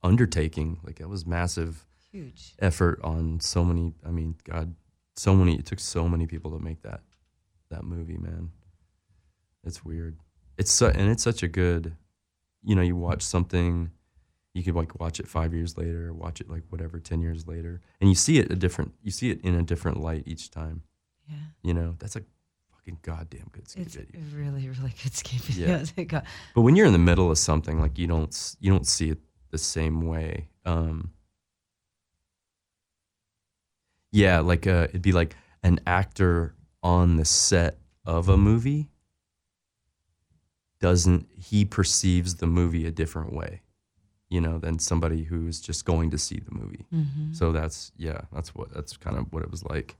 [0.03, 2.55] undertaking like that was massive huge.
[2.59, 4.75] effort on so many i mean god
[5.17, 7.01] so many it took so many people to make that
[7.71, 8.51] that movie man
[9.65, 10.17] it's weird
[10.57, 11.95] it's so and it's such a good
[12.65, 13.91] you know you watch something
[14.55, 17.81] you could like watch it five years later watch it like whatever 10 years later
[18.01, 20.83] and you see it a different you see it in a different light each time
[21.29, 21.37] Yeah.
[21.63, 22.23] you know that's a
[22.73, 25.83] fucking goddamn good skate It's video a really, really good skate video.
[25.97, 28.87] It got- But when you're in the middle of something, like you don't you don't
[28.87, 29.19] see it
[29.51, 30.49] the same way.
[30.65, 31.13] Um,
[34.13, 38.89] yeah, like uh, it'd be like an actor on the set of a movie
[40.89, 43.63] doesn't he perceives the movie a different way,
[44.29, 46.85] you know, than somebody who's just going to see the movie.
[46.93, 47.35] Mhm.
[47.35, 49.97] So that's yeah, that's what that's kind of what it was like.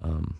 [0.00, 0.36] Um,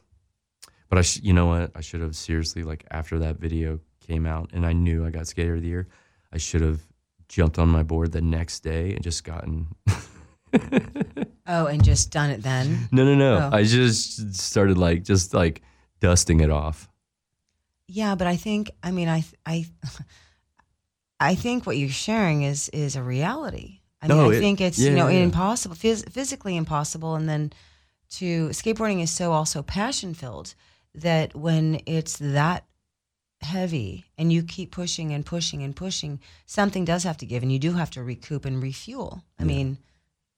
[0.89, 4.25] but I, sh- you know what, I should have seriously like after that video came
[4.27, 5.89] out and I knew I got Skater of the Year,
[6.33, 6.81] I should have
[7.29, 9.67] jumped on my board the next day and just gotten.
[11.47, 12.89] Oh, and just done it then.
[12.93, 13.51] no, no, no.
[13.53, 13.57] Oh.
[13.57, 15.61] I just started like just like
[16.01, 16.89] dusting it off.
[17.87, 19.67] Yeah, but I think I mean I I
[21.21, 23.81] I think what you're sharing is is a reality.
[24.03, 25.25] I No, mean, I it- think it's yeah, you know yeah, yeah.
[25.25, 27.53] impossible, phys- physically impossible, and then
[28.11, 30.55] to skateboarding is so also passion filled
[30.95, 32.65] that when it's that
[33.41, 37.53] heavy and you keep pushing and pushing and pushing, something does have to give, and
[37.53, 39.23] you do have to recoup and refuel.
[39.39, 39.79] I mean,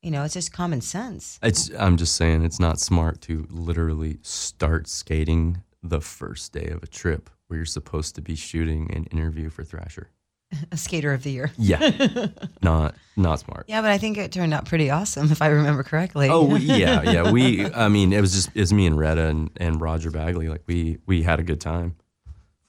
[0.03, 1.39] you know, it's just common sense.
[1.43, 6.83] It's I'm just saying it's not smart to literally start skating the first day of
[6.83, 10.11] a trip where you're supposed to be shooting an interview for Thrasher.
[10.73, 11.51] A skater of the year.
[11.59, 12.29] Yeah,
[12.63, 13.65] not not smart.
[13.67, 16.29] Yeah, but I think it turned out pretty awesome if I remember correctly.
[16.31, 17.31] Oh we- yeah, yeah.
[17.33, 20.49] We, I mean, it was just it was me and Reda and, and Roger Bagley.
[20.49, 21.97] Like we we had a good time,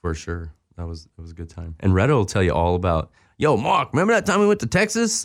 [0.02, 0.52] for sure.
[0.76, 1.76] That was it was a good time.
[1.80, 3.10] And Reda will tell you all about.
[3.36, 5.24] Yo, Mark, remember that time we went to Texas?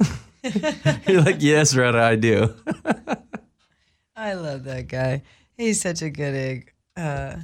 [1.07, 2.53] You're like, yes, Reda, I do.
[4.15, 5.23] I love that guy.
[5.57, 6.73] He's such a good egg.
[6.95, 7.37] Uh,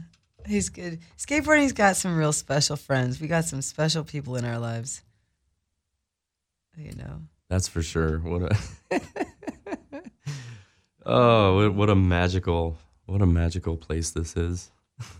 [0.49, 0.99] he's good.
[1.17, 3.21] Skateboarding's got some real special friends.
[3.21, 5.01] We got some special people in our lives.
[6.77, 7.21] You know.
[7.49, 8.19] That's for sure.
[8.19, 8.51] What
[8.91, 9.01] a
[11.05, 14.71] oh, what- what a magical what a magical place this is.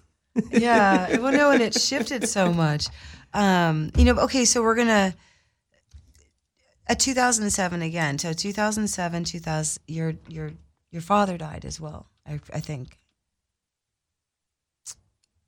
[0.52, 1.18] Yeah.
[1.18, 2.86] well, no, and it shifted so much.
[3.34, 4.16] Um, you know.
[4.22, 5.14] Okay, so we're gonna.
[6.88, 8.18] Uh, 2007 again.
[8.20, 9.82] So 2007, 2000.
[9.88, 10.52] Your your
[10.92, 12.08] your father died as well.
[12.28, 12.99] I, I think.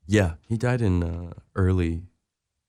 [0.06, 2.02] Yeah, he died in uh, early.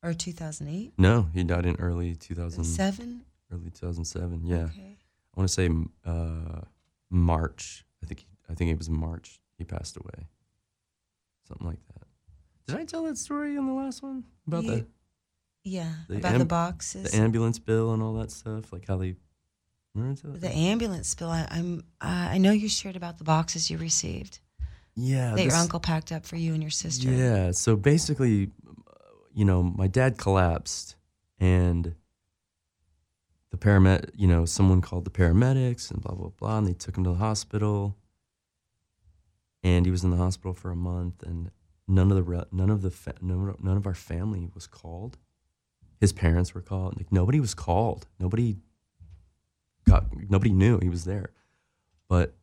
[0.03, 0.93] Or 2008.
[0.97, 3.21] No, he died in early 2007.
[3.51, 4.41] Early 2007.
[4.45, 4.97] Yeah, Okay.
[5.36, 5.69] I want to say
[6.05, 6.61] uh,
[7.09, 7.86] March.
[8.03, 9.39] I think I think it was March.
[9.57, 10.27] He passed away.
[11.47, 12.07] Something like that.
[12.67, 14.86] Did I tell that story in the last one about You- the
[15.63, 15.91] Yeah.
[16.07, 17.11] The about am- the boxes.
[17.11, 18.71] the ambulance bill and all that stuff?
[18.71, 19.15] Like how they.
[19.95, 21.29] Remember I told The ambulance bill.
[21.29, 21.79] I, I'm.
[22.01, 24.39] Uh, I know you shared about the boxes you received
[24.95, 27.09] yeah, that your uncle packed up for you and your sister.
[27.09, 27.51] Yeah.
[27.51, 28.93] So basically, uh,
[29.33, 30.95] you know, my dad collapsed
[31.39, 31.95] and
[33.49, 36.57] the paramed, you know, someone called the paramedics and blah, blah, blah.
[36.57, 37.97] And they took him to the hospital.
[39.63, 41.49] And he was in the hospital for a month and
[41.87, 45.17] none of the, none of the, fa- none of our family was called.
[45.99, 46.97] His parents were called.
[46.97, 48.07] Like nobody was called.
[48.19, 48.57] Nobody
[49.87, 51.31] got, nobody knew he was there.
[52.09, 52.33] But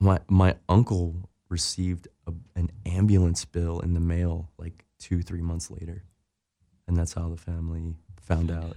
[0.00, 5.70] my, my uncle received a, an ambulance bill in the mail like two, three months
[5.70, 6.02] later.
[6.88, 8.76] And that's how the family found out.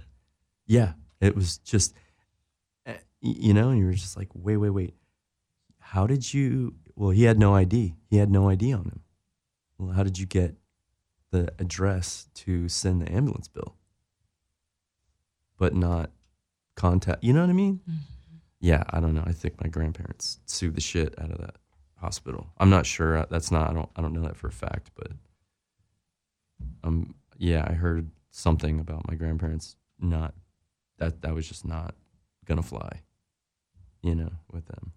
[0.64, 1.92] Yeah, it was just,
[2.86, 4.94] eh, you know, and you were just like, wait, wait, wait.
[5.80, 6.74] How did you?
[6.94, 7.94] Well, he had no ID.
[8.08, 9.00] He had no ID on him.
[9.76, 10.54] Well, how did you get
[11.32, 13.74] the address to send the ambulance bill?
[15.56, 16.10] But not
[16.76, 17.24] contact.
[17.24, 17.80] You know what I mean?
[18.60, 19.24] Yeah, I don't know.
[19.26, 21.56] I think my grandparents sued the shit out of that
[22.00, 22.48] hospital.
[22.58, 23.26] I'm not sure.
[23.30, 23.70] That's not.
[23.70, 23.88] I don't.
[23.96, 25.12] I don't know that for a fact, but
[26.84, 30.34] um, yeah, I heard something about my grandparents not
[30.98, 31.94] that that was just not
[32.44, 33.02] gonna fly,
[34.02, 34.92] you know, with them.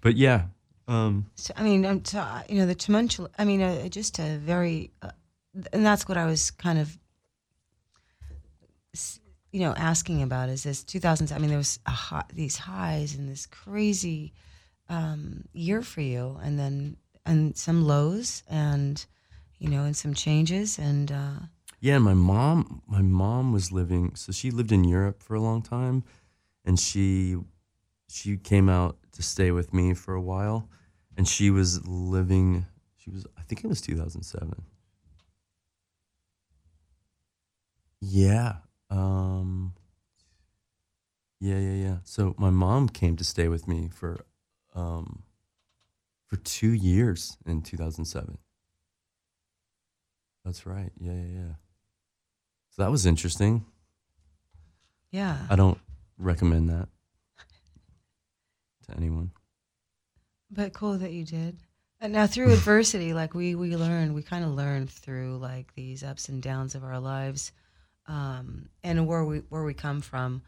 [0.00, 0.44] But yeah,
[0.88, 2.18] um, So, I mean, I'm t-
[2.48, 3.30] you know, the tumultuous.
[3.38, 5.10] I mean, uh, just a very, uh,
[5.72, 6.98] and that's what I was kind of,
[9.52, 11.30] you know, asking about is this 2000s.
[11.30, 11.78] I mean, there was
[12.32, 14.32] these highs and this crazy
[14.88, 19.04] um, year for you, and then and some lows, and
[19.58, 21.38] you know, and some changes, and uh,
[21.80, 24.14] Yeah, my mom, my mom was living.
[24.16, 26.04] So she lived in Europe for a long time,
[26.64, 27.36] and she
[28.08, 30.68] she came out to stay with me for a while,
[31.16, 32.66] and she was living.
[32.96, 34.62] She was, I think it was two thousand seven.
[38.00, 38.56] Yeah.
[38.90, 39.74] Um.
[41.40, 41.96] Yeah, yeah, yeah.
[42.04, 44.24] So my mom came to stay with me for,
[44.78, 45.22] um,
[46.26, 48.38] for two years in two thousand seven.
[50.44, 50.90] That's right.
[50.98, 51.52] Yeah, yeah, yeah.
[52.70, 53.64] So that was interesting.
[55.10, 55.78] yeah, I don't
[56.16, 56.88] recommend that
[58.88, 59.32] to anyone.
[60.50, 61.58] But cool that you did.
[62.00, 66.04] And now through adversity, like we we learn, we kind of learn through like these
[66.04, 67.52] ups and downs of our lives,
[68.06, 70.42] um, and where we where we come from.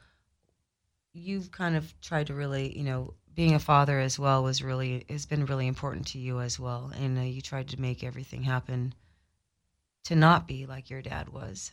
[1.12, 5.04] You've kind of tried to really, you know, being a father as well was really
[5.08, 8.42] has been really important to you as well, and uh, you tried to make everything
[8.42, 8.94] happen
[10.04, 11.72] to not be like your dad was.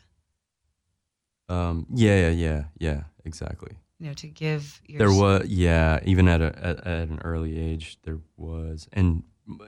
[1.49, 3.77] Um, yeah, yeah, yeah, yeah, exactly.
[3.99, 7.57] You know, to give your There was, yeah, even at a at, at an early
[7.57, 9.23] age, there was, and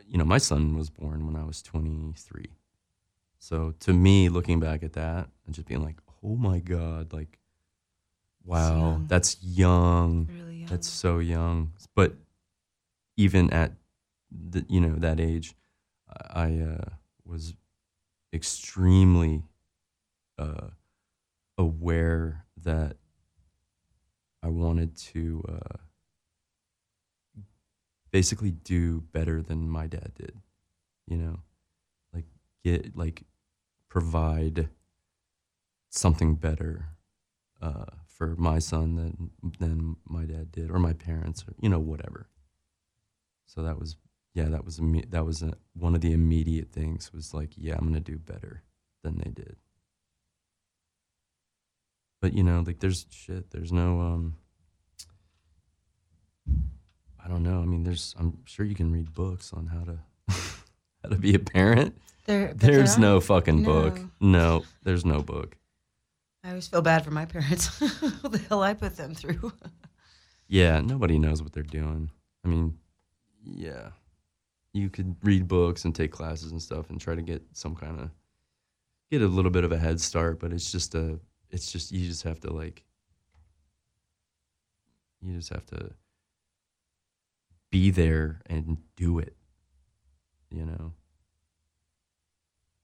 [0.08, 2.46] you know, my son was born when I was 23.
[3.40, 7.39] So to me, looking back at that and just being like, oh my god, like,
[8.46, 9.06] wow, young.
[9.08, 10.30] that's young.
[10.30, 10.70] really young.
[10.70, 11.74] That's so young.
[11.96, 12.16] But
[13.18, 13.74] even at
[14.32, 15.56] the you know that age,
[16.08, 16.90] I I, uh,
[17.26, 17.54] was
[18.34, 19.44] extremely
[20.38, 20.70] uh,
[21.58, 22.98] aware that
[24.42, 25.78] I wanted to uh,
[28.12, 30.34] basically do better than my dad did.
[31.08, 31.40] You know,
[32.14, 32.26] like
[32.64, 33.24] get like
[33.90, 34.70] provide
[35.90, 36.86] something better
[37.62, 37.86] uh,
[38.20, 42.28] for my son than than my dad did, or my parents, or you know whatever.
[43.48, 43.96] So that was
[44.36, 47.88] yeah, that was that was a, one of the immediate things was like yeah, I'm
[47.88, 48.62] gonna do better
[49.04, 49.56] than they did.
[52.22, 53.50] But you know, like there's shit.
[53.52, 54.36] There's no um.
[57.24, 57.62] I don't know.
[57.62, 58.16] I mean, there's.
[58.20, 59.98] I'm sure you can read books on how to
[61.04, 61.96] how to be a parent.
[62.26, 63.98] There- but there There's no fucking book.
[64.20, 64.60] No.
[64.60, 65.56] No, there's no book.
[66.44, 67.80] I always feel bad for my parents.
[68.22, 69.52] what the hell I put them through.
[70.48, 72.10] Yeah, nobody knows what they're doing.
[72.44, 72.78] I mean,
[73.44, 73.90] yeah,
[74.74, 78.00] you could read books and take classes and stuff and try to get some kind
[78.00, 78.10] of
[79.12, 81.20] get a little bit of a head start, but it's just a,
[81.50, 82.84] it's just you just have to like,
[85.22, 85.92] you just have to
[87.72, 89.36] be there and do it,
[90.50, 90.94] you know.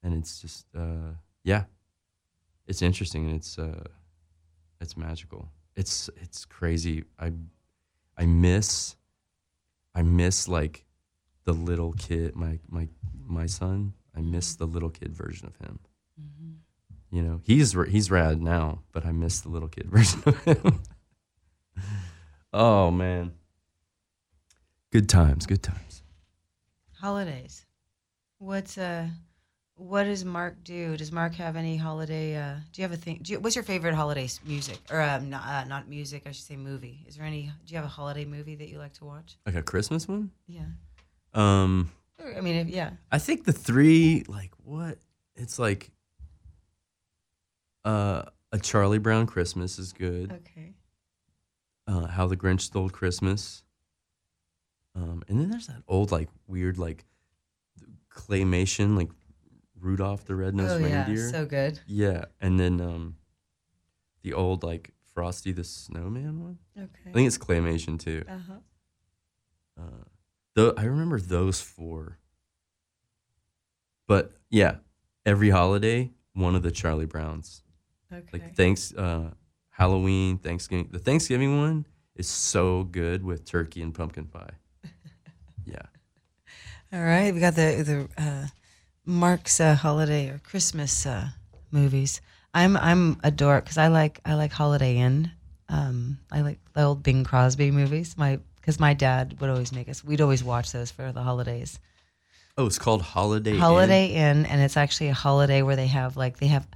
[0.03, 1.64] And it's just, uh, yeah,
[2.68, 3.84] it's interesting and it's, uh,
[4.82, 5.49] it's magical.
[5.76, 7.03] it's it's crazy.
[7.20, 7.32] I
[8.18, 8.95] I miss
[9.93, 10.86] I miss like
[11.45, 12.88] the little kid my my
[13.26, 13.93] my son.
[14.16, 15.80] I miss the little kid version of him.
[17.11, 20.38] You know, he's r- he's rad now, but I miss the little kid version of
[20.43, 20.82] him.
[22.53, 23.34] oh man.
[24.91, 26.03] Good times, good times.
[27.01, 27.66] Holidays.
[28.38, 29.07] What's uh,
[29.78, 30.95] what does Mark do?
[30.97, 32.36] Does Mark have any holiday?
[32.36, 33.19] Uh, do you have a thing?
[33.21, 36.23] Do you, what's your favorite holiday music or um, not uh, not music?
[36.26, 37.03] I should say movie.
[37.07, 37.51] Is there any?
[37.65, 39.38] Do you have a holiday movie that you like to watch?
[39.45, 40.32] Like a Christmas one?
[40.47, 40.65] Yeah.
[41.34, 41.91] Um
[42.38, 42.91] I mean, if, yeah.
[43.11, 44.97] I think the three, like what?
[45.36, 45.91] It's like
[47.84, 50.32] uh, a Charlie Brown Christmas is good.
[50.32, 50.73] Okay.
[51.88, 53.63] Uh, How the Grinch Stole Christmas.
[54.95, 57.03] Um, and then there's that old, like weird, like
[58.09, 59.09] claymation, like
[59.86, 61.30] Rudolph the Red-Nosed oh yeah, Reindeer.
[61.30, 61.80] so good.
[61.88, 63.16] yeah, and then um,
[64.24, 66.58] the old like Frosty the Snowman one.
[66.78, 67.10] Okay.
[67.10, 68.24] I think it's claymation too.
[68.28, 68.54] Uh huh.
[69.80, 70.04] Uh,
[70.56, 72.18] though I remember those four.
[74.08, 74.76] But yeah,
[75.26, 77.62] every holiday, one of the Charlie Browns.
[78.12, 78.28] Okay.
[78.34, 79.32] Like thanks, uh,
[79.70, 80.90] Halloween, Thanksgiving.
[80.92, 84.52] The Thanksgiving one is so good with turkey and pumpkin pie.
[85.68, 85.82] Yeah.
[86.94, 87.82] All right, we got the
[88.16, 88.46] the uh,
[89.06, 91.30] Mark's uh, holiday or Christmas uh,
[91.72, 92.22] movies.
[92.53, 95.32] I'm I'm a dork because I like I like Holiday Inn.
[95.70, 98.18] Um, I like the old Bing Crosby movies.
[98.18, 100.03] My because my dad would always make us.
[100.03, 101.80] We'd always watch those for the holidays.
[102.58, 103.51] Oh, it's called Holiday.
[103.51, 103.60] Inn?
[103.60, 106.68] Holiday Inn, and it's actually a holiday where they have like they have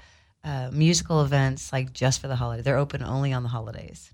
[0.44, 2.62] uh, musical events like just for the holiday.
[2.62, 4.12] They're open only on the holidays.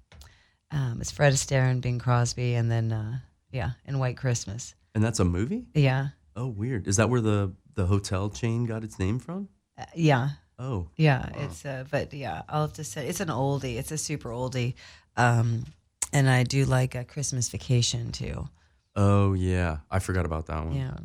[0.71, 3.19] Um, it's Fred Astaire and Bing Crosby, and then uh,
[3.51, 4.75] yeah, and White Christmas.
[4.93, 5.65] And that's a movie?
[5.73, 6.87] Yeah, Oh, weird.
[6.87, 9.47] Is that where the, the hotel chain got its name from?
[9.77, 10.29] uh, yeah.
[10.57, 13.75] Oh, Yeah, it's uh, but yeah, I'll have to say it's an oldie.
[13.75, 14.75] It's a super oldie,
[15.17, 15.65] um,
[16.13, 18.47] and I do like a Christmas Vacation too.
[18.95, 19.79] oh yeah.
[19.91, 20.73] I forgot about that one.
[20.77, 20.95] Yeah,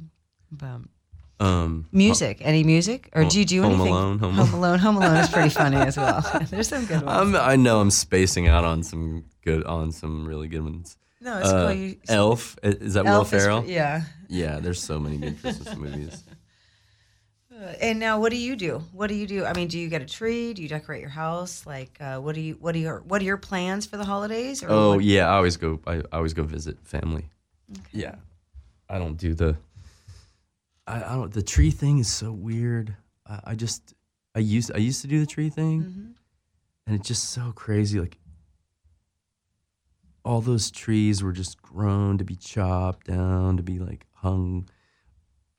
[0.52, 0.82] but
[1.44, 2.38] Um, music.
[2.42, 3.92] Any music, or do you do Home anything?
[3.92, 4.78] Alone, Home Home Alone.
[4.78, 6.20] Home Alone is pretty funny as well.
[6.50, 7.34] There's some good ones.
[7.34, 10.96] I'm, I know I'm spacing out on some good on some really good ones.
[11.20, 11.74] No, it's Uh, cool.
[11.76, 13.64] You, Elf is that Will Elf is- Ferrell?
[13.66, 14.02] yeah.
[14.28, 16.22] Yeah, there's so many good Christmas movies.
[17.52, 18.78] Uh, And now, what do you do?
[18.92, 19.44] What do you do?
[19.44, 20.54] I mean, do you get a tree?
[20.54, 21.66] Do you decorate your house?
[21.66, 22.54] Like, uh, what do you?
[22.60, 23.00] What are your?
[23.00, 24.62] What are your plans for the holidays?
[24.62, 25.80] Or Oh what- yeah, I always go.
[25.86, 27.28] I, I always go visit family.
[27.92, 28.14] Yeah,
[28.88, 29.56] I don't do the.
[30.86, 31.32] I, I don't.
[31.32, 32.94] The tree thing is so weird.
[33.26, 33.94] I, I just.
[34.34, 34.70] I used.
[34.72, 36.14] I used to do the tree thing, Mhm.
[36.86, 37.98] and it's just so crazy.
[38.00, 38.16] Like
[40.30, 44.68] all those trees were just grown to be chopped down to be like hung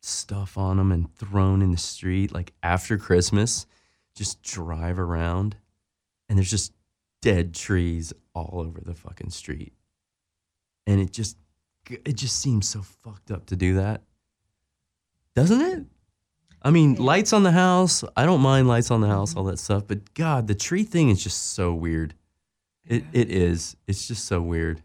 [0.02, 3.68] stuff on them and thrown in the street like after christmas
[4.16, 5.56] just drive around
[6.32, 6.74] and there's just
[7.22, 9.74] dead trees all over the fucking street.
[10.88, 11.38] And it just
[11.90, 14.04] it just seems so fucked up to do that.
[15.36, 15.86] Doesn't it?
[16.62, 19.40] I mean lights on the house i don't mind lights on the house mm-hmm.
[19.40, 22.14] all that stuff but god the tree thing is just so weird
[22.88, 23.76] it, it is.
[23.88, 24.82] It's just so weird.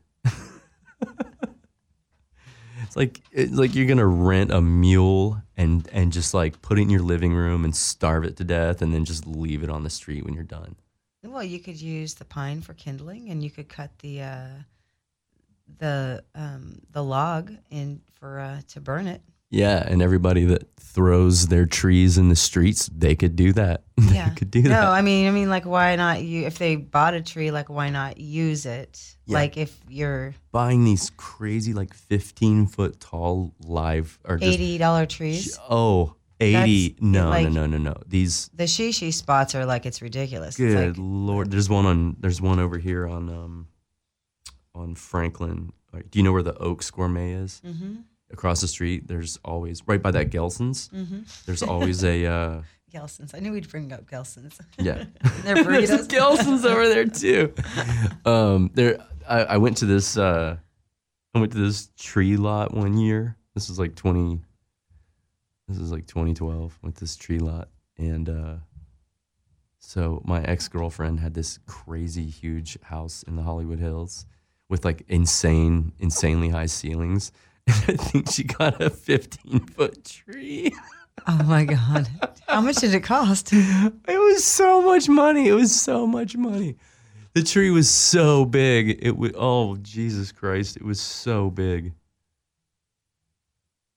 [2.82, 6.82] It's like it's like you're gonna rent a mule and and just like put it
[6.82, 9.82] in your living room and starve it to death and then just leave it on
[9.82, 10.76] the street when you're done.
[11.24, 14.48] Well, you could use the pine for kindling, and you could cut the uh,
[15.78, 19.22] the um, the log in for uh, to burn it.
[19.50, 23.84] Yeah, and everybody that throws their trees in the streets, they could do that.
[24.12, 24.80] Yeah, they could do No, that.
[24.82, 26.22] No, I mean, I mean, like, why not?
[26.22, 29.16] You if they bought a tree, like, why not use it?
[29.26, 29.34] Yeah.
[29.38, 35.06] Like, if you're Buying these crazy, like 15 foot tall live or just, eighty dollar
[35.06, 36.88] trees, oh, 80.
[36.90, 37.94] That's No, like- no, no, no, no.
[38.06, 40.56] These, the shishi spots are like it's ridiculous.
[40.56, 41.50] good It's like, lord.
[41.50, 43.68] There's one on, there's one over here on, um,
[44.74, 45.72] on Franklin.
[46.10, 47.62] Do you know where the Oaks Gourmet is?
[47.66, 47.94] mm-hmm,
[48.30, 51.20] Across the street, there's always, right by that Gelson's, mm-hmm.
[51.46, 52.62] there's always a, uh,
[52.92, 53.34] Gelson's.
[53.34, 54.58] I knew we'd bring up Gelson's.
[54.78, 55.04] Yeah.
[55.42, 56.08] Their There's burritos.
[56.08, 57.52] Gelson's over there too.
[58.24, 58.98] Um, there,
[59.28, 60.16] I, I went to this.
[60.16, 60.56] Uh,
[61.34, 63.36] I went to this tree lot one year.
[63.54, 64.40] This was like twenty.
[65.68, 66.78] This is like 2012.
[66.82, 67.68] Went to this tree lot,
[67.98, 68.54] and uh,
[69.78, 74.26] so my ex girlfriend had this crazy huge house in the Hollywood Hills
[74.68, 77.32] with like insane, insanely high ceilings.
[77.68, 80.72] I think she got a 15 foot tree.
[81.26, 82.08] oh my god!
[82.46, 83.52] How much did it cost?
[83.52, 85.48] It was so much money.
[85.48, 86.76] It was so much money.
[87.34, 88.98] The tree was so big.
[89.02, 90.76] It was oh Jesus Christ!
[90.76, 91.92] It was so big.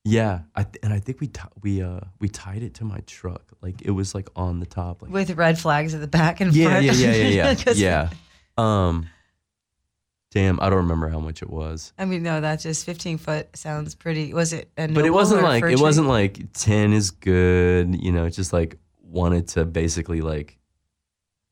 [0.05, 2.99] Yeah, I th- and I think we ti we uh we tied it to my
[3.05, 3.43] truck.
[3.61, 5.01] Like it was like on the top.
[5.01, 6.86] Like With red flags at the back and yeah, front.
[6.86, 8.09] yeah, yeah, yeah, yeah, yeah.
[8.57, 9.07] Um,
[10.32, 11.91] Damn, I don't remember how much it was.
[11.97, 14.32] I mean, no, that just 15 foot sounds pretty.
[14.32, 14.69] Was it?
[14.77, 18.77] A But it wasn't like it wasn't like 10 is good, you know, just like
[19.01, 20.59] wanted to basically like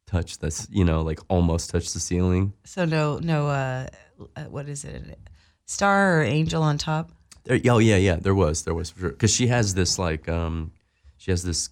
[0.06, 2.54] touch this, you know, like almost touch the ceiling.
[2.66, 3.48] So no, no.
[3.48, 3.88] Uh,
[4.36, 5.20] uh, what is it?
[5.66, 7.12] Star or angel on top?
[7.44, 9.10] There, oh yeah, yeah, there was, there was for sure.
[9.10, 10.72] Because she has this like, um,
[11.18, 11.70] she has this,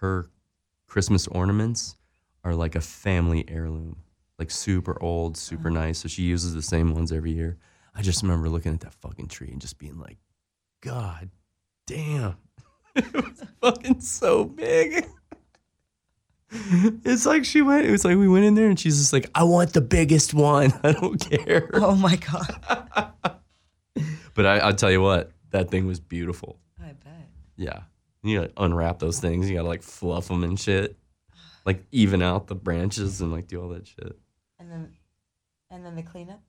[0.00, 0.26] her
[0.86, 1.96] Christmas ornaments
[2.44, 3.96] are like a family heirloom,
[4.42, 5.80] like super old, super uh-huh.
[5.80, 5.98] nice.
[6.00, 7.58] So she uses the same ones every year.
[7.94, 10.18] I just remember looking at that fucking tree and just being like,
[10.80, 11.30] God
[11.86, 12.36] damn,
[12.96, 15.06] it was fucking so big.
[17.04, 17.86] It's like she went.
[17.86, 20.34] It was like we went in there and she's just like, "I want the biggest
[20.34, 20.70] one.
[20.82, 23.14] I don't care." Oh my god!
[24.34, 26.58] But I, I'll tell you what, that thing was beautiful.
[26.78, 27.30] I bet.
[27.56, 27.80] Yeah.
[28.22, 29.48] You gotta unwrap those things.
[29.48, 30.96] You gotta like fluff them and shit.
[31.64, 34.18] Like even out the branches and like do all that shit.
[34.72, 34.92] And then,
[35.70, 36.40] and then the cleanup.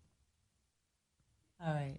[1.66, 1.98] All right.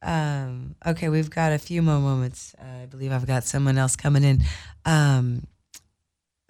[0.00, 2.54] Um, okay, we've got a few more moments.
[2.58, 4.42] Uh, I believe I've got someone else coming in.
[4.86, 5.46] Um,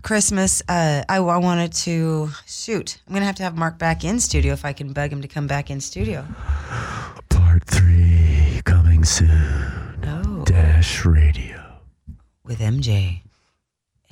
[0.03, 0.63] Christmas.
[0.69, 3.01] Uh, I, I wanted to shoot.
[3.09, 5.29] I'm gonna have to have Mark back in studio if I can bug him to
[5.29, 6.25] come back in studio.
[7.29, 9.99] Part three coming soon.
[10.05, 11.81] Oh, Dash Radio.
[12.45, 13.23] with MJ.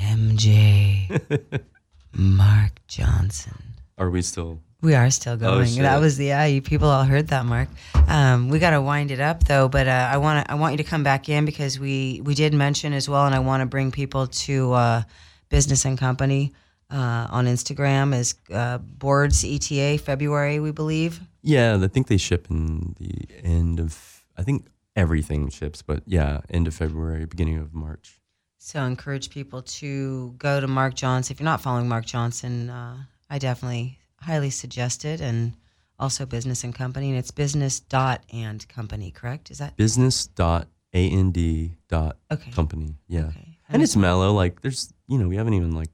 [0.00, 1.62] MJ.
[2.12, 3.74] Mark Johnson.
[3.98, 5.66] Are we still We are still going.
[5.66, 5.82] shit.
[5.82, 6.60] that was the yeah.
[6.60, 7.68] People all heard that, Mark.
[8.06, 9.68] Um, we got to wind it up though.
[9.68, 12.54] But uh, I want I want you to come back in because we we did
[12.54, 15.02] mention as well, and I want to bring people to uh,
[15.48, 16.52] Business and Company
[16.88, 21.20] uh, on Instagram as uh, boards ETA February, we believe.
[21.42, 26.42] Yeah, I think they ship in the end of I think everything ships, but yeah,
[26.48, 28.20] end of February, beginning of March.
[28.58, 31.34] So encourage people to go to Mark Johnson.
[31.34, 35.20] If you're not following Mark Johnson, uh, I definitely highly suggested.
[35.20, 35.54] And
[35.98, 39.50] also Business and Company, and it's business dot and company, correct?
[39.50, 42.50] Is that Business dot A N D dot okay?
[42.50, 42.96] company.
[43.08, 43.28] Yeah.
[43.28, 43.58] Okay.
[43.68, 44.32] And it's mellow.
[44.32, 45.90] Like there's you know, we haven't even like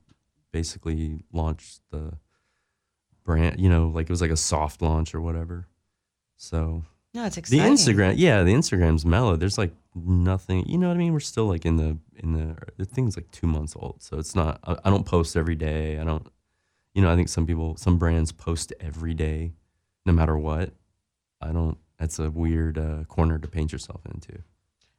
[0.53, 2.15] basically launched the
[3.25, 5.69] brand you know, like it was like a soft launch or whatever.
[6.37, 7.71] So no, it's exciting the.
[7.71, 9.37] Instagram yeah, the Instagram's mellow.
[9.37, 11.13] There's like nothing you know what I mean?
[11.13, 14.03] We're still like in the in the the thing's like two months old.
[14.03, 15.99] So it's not I, I don't post every day.
[15.99, 16.27] I don't
[16.95, 19.53] you know, I think some people some brands post every day,
[20.05, 20.71] no matter what.
[21.41, 24.43] I don't that's a weird uh, corner to paint yourself into.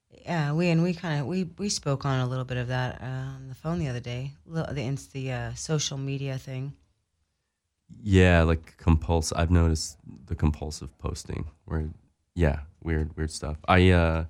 [0.09, 3.01] Yeah, we and we kind of we we spoke on a little bit of that
[3.01, 4.31] uh, on the phone the other day.
[4.45, 6.73] The it's the uh, social media thing.
[8.01, 9.37] Yeah, like compulsive.
[9.37, 11.89] I've noticed the compulsive posting where,
[12.35, 13.57] yeah, weird, weird stuff.
[13.67, 14.25] I, uh,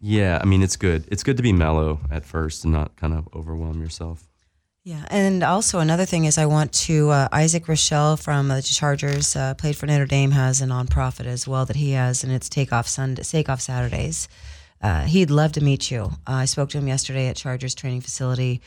[0.00, 1.04] yeah, I mean, it's good.
[1.08, 4.29] It's good to be mellow at first and not kind of overwhelm yourself.
[4.82, 9.36] Yeah, and also another thing is I want to uh, Isaac Rochell from the Chargers
[9.36, 12.48] uh, played for Notre Dame has a nonprofit as well that he has, and it's
[12.48, 14.26] Takeoff Sunday, Takeoff Saturdays.
[14.80, 16.04] Uh, he'd love to meet you.
[16.26, 18.62] Uh, I spoke to him yesterday at Chargers training facility,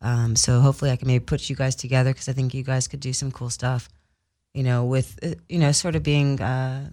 [0.00, 2.88] um, so hopefully I can maybe put you guys together because I think you guys
[2.88, 3.90] could do some cool stuff.
[4.54, 6.88] You know, with uh, you know, sort of being uh,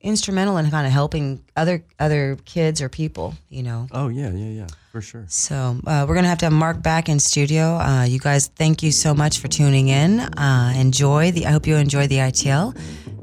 [0.00, 3.34] instrumental in kind of helping other other kids or people.
[3.48, 5.24] You know, Oh yeah, yeah, yeah, for sure.
[5.26, 7.78] so uh, we're gonna have to have Mark back in studio.
[7.78, 10.20] Uh, you guys, thank you so much for tuning in.
[10.20, 11.46] Uh, enjoy the.
[11.46, 12.78] I hope you enjoy the ITL,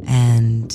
[0.06, 0.70] and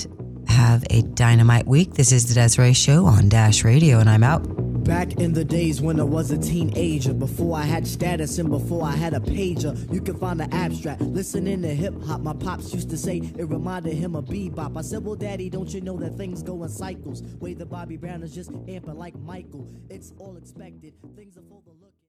[0.48, 1.92] have a dynamite week.
[1.92, 4.65] This is the Desiree Show on Dash Radio, and I'm out.
[4.86, 8.84] Back in the days when I was a teenager, before I had status and before
[8.84, 11.00] I had a pager, you can find the abstract.
[11.00, 14.76] Listening to hip hop, my pops used to say it reminded him of bebop.
[14.78, 17.22] I said, Well, daddy, don't you know that things go in cycles?
[17.40, 19.68] Way the Bobby Brown is just amping like Michael.
[19.90, 20.94] It's all expected.
[21.16, 21.75] Things are full.